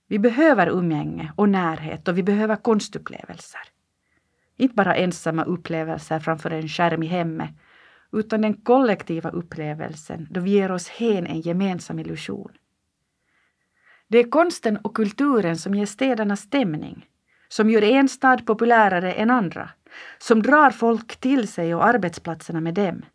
Vi 0.07 0.19
behöver 0.19 0.67
umgänge 0.67 1.33
och 1.35 1.49
närhet 1.49 2.07
och 2.07 2.17
vi 2.17 2.23
behöver 2.23 2.55
konstupplevelser. 2.55 3.61
Inte 4.57 4.75
bara 4.75 4.95
ensamma 4.95 5.43
upplevelser 5.43 6.19
framför 6.19 6.51
en 6.51 6.67
skärm 6.67 7.03
i 7.03 7.07
hemmet, 7.07 7.49
utan 8.11 8.41
den 8.41 8.53
kollektiva 8.53 9.29
upplevelsen 9.29 10.27
då 10.31 10.39
vi 10.39 10.51
ger 10.51 10.71
oss 10.71 10.89
hän 10.89 11.27
en 11.27 11.41
gemensam 11.41 11.99
illusion. 11.99 12.51
Det 14.15 14.19
är 14.19 14.29
konsten 14.29 14.77
och 14.77 14.95
kulturen 14.95 15.57
som 15.57 15.75
ger 15.75 15.85
städerna 15.85 16.35
stämning, 16.35 17.07
som 17.47 17.69
gör 17.69 17.83
en 17.83 18.09
stad 18.09 18.45
populärare 18.45 19.13
än 19.13 19.31
andra, 19.31 19.69
som 20.17 20.41
drar 20.41 20.69
folk 20.69 21.17
till 21.17 21.47
sig 21.47 21.75
och 21.75 21.85
arbetsplatserna 21.85 22.61
med 22.61 22.73
dem. 22.73 23.05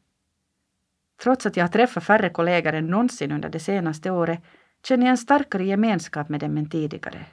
Trots 1.22 1.46
att 1.46 1.56
jag 1.56 1.64
har 1.64 1.68
träffat 1.68 2.04
färre 2.04 2.30
kollegor 2.30 2.72
än 2.72 2.86
någonsin 2.86 3.32
under 3.32 3.48
det 3.48 3.60
senaste 3.60 4.10
året 4.10 4.40
känner 4.84 5.06
jag 5.06 5.10
en 5.10 5.18
starkare 5.18 5.64
gemenskap 5.64 6.28
med 6.28 6.40
dem 6.40 6.56
än 6.56 6.70
tidigare. 6.70 7.26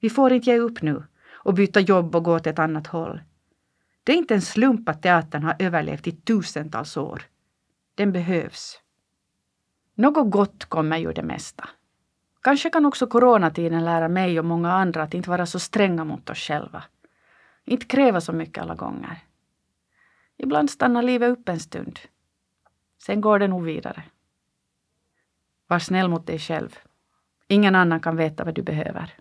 Vi 0.00 0.10
får 0.10 0.32
inte 0.32 0.50
ge 0.50 0.58
upp 0.58 0.82
nu 0.82 1.02
och 1.32 1.54
byta 1.54 1.80
jobb 1.80 2.16
och 2.16 2.24
gå 2.24 2.38
till 2.38 2.52
ett 2.52 2.58
annat 2.58 2.86
håll. 2.86 3.20
Det 4.04 4.12
är 4.12 4.16
inte 4.16 4.34
en 4.34 4.42
slump 4.42 4.88
att 4.88 5.02
teatern 5.02 5.42
har 5.42 5.56
överlevt 5.58 6.06
i 6.06 6.12
tusentals 6.12 6.96
år. 6.96 7.22
Den 7.94 8.12
behövs. 8.12 8.80
Något 9.94 10.30
gott 10.30 10.64
kommer 10.64 11.00
ur 11.00 11.12
det 11.12 11.22
mesta. 11.22 11.68
Kanske 12.42 12.70
kan 12.70 12.84
också 12.86 13.06
coronatiden 13.06 13.84
lära 13.84 14.08
mig 14.08 14.38
och 14.38 14.44
många 14.44 14.72
andra 14.72 15.02
att 15.02 15.14
inte 15.14 15.30
vara 15.30 15.46
så 15.46 15.58
stränga 15.58 16.04
mot 16.04 16.30
oss 16.30 16.38
själva. 16.38 16.84
Inte 17.64 17.86
kräva 17.86 18.20
så 18.20 18.32
mycket 18.32 18.62
alla 18.62 18.74
gånger. 18.74 19.18
Ibland 20.36 20.70
stannar 20.70 21.02
livet 21.02 21.30
upp 21.30 21.48
en 21.48 21.60
stund. 21.60 21.98
Sen 23.02 23.20
går 23.20 23.38
det 23.38 23.48
nog 23.48 23.64
vidare. 23.64 24.02
Var 25.66 25.78
snäll 25.78 26.08
mot 26.08 26.26
dig 26.26 26.38
själv. 26.38 26.78
Ingen 27.48 27.74
annan 27.74 28.00
kan 28.00 28.16
veta 28.16 28.44
vad 28.44 28.54
du 28.54 28.62
behöver. 28.62 29.14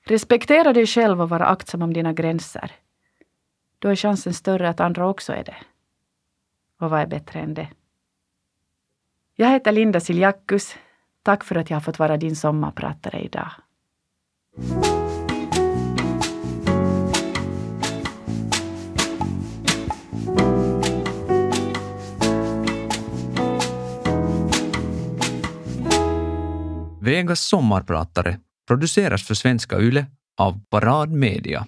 Respektera 0.00 0.72
dig 0.72 0.86
själv 0.86 1.22
och 1.22 1.28
var 1.28 1.40
aktsam 1.40 1.82
om 1.82 1.92
dina 1.92 2.12
gränser. 2.12 2.72
Då 3.78 3.88
är 3.88 3.96
chansen 3.96 4.34
större 4.34 4.68
att 4.68 4.80
andra 4.80 5.08
också 5.08 5.32
är 5.32 5.44
det. 5.44 5.56
Och 6.78 6.90
vad 6.90 7.00
är 7.00 7.06
bättre 7.06 7.40
än 7.40 7.54
det? 7.54 7.68
Jag 9.34 9.50
heter 9.50 9.72
Linda 9.72 10.00
Siljakus 10.00 10.76
Tack 11.28 11.44
för 11.44 11.54
att 11.54 11.70
jag 11.70 11.76
har 11.76 11.80
fått 11.80 11.98
vara 11.98 12.16
din 12.16 12.36
sommarpratare 12.36 13.20
idag. 13.20 13.50
Vegas 27.00 27.40
sommarpratare 27.40 28.38
produceras 28.66 29.26
för 29.26 29.34
Svenska 29.34 29.78
Yle 29.78 30.06
av 30.38 30.60
Parad 30.70 31.12
Media. 31.12 31.66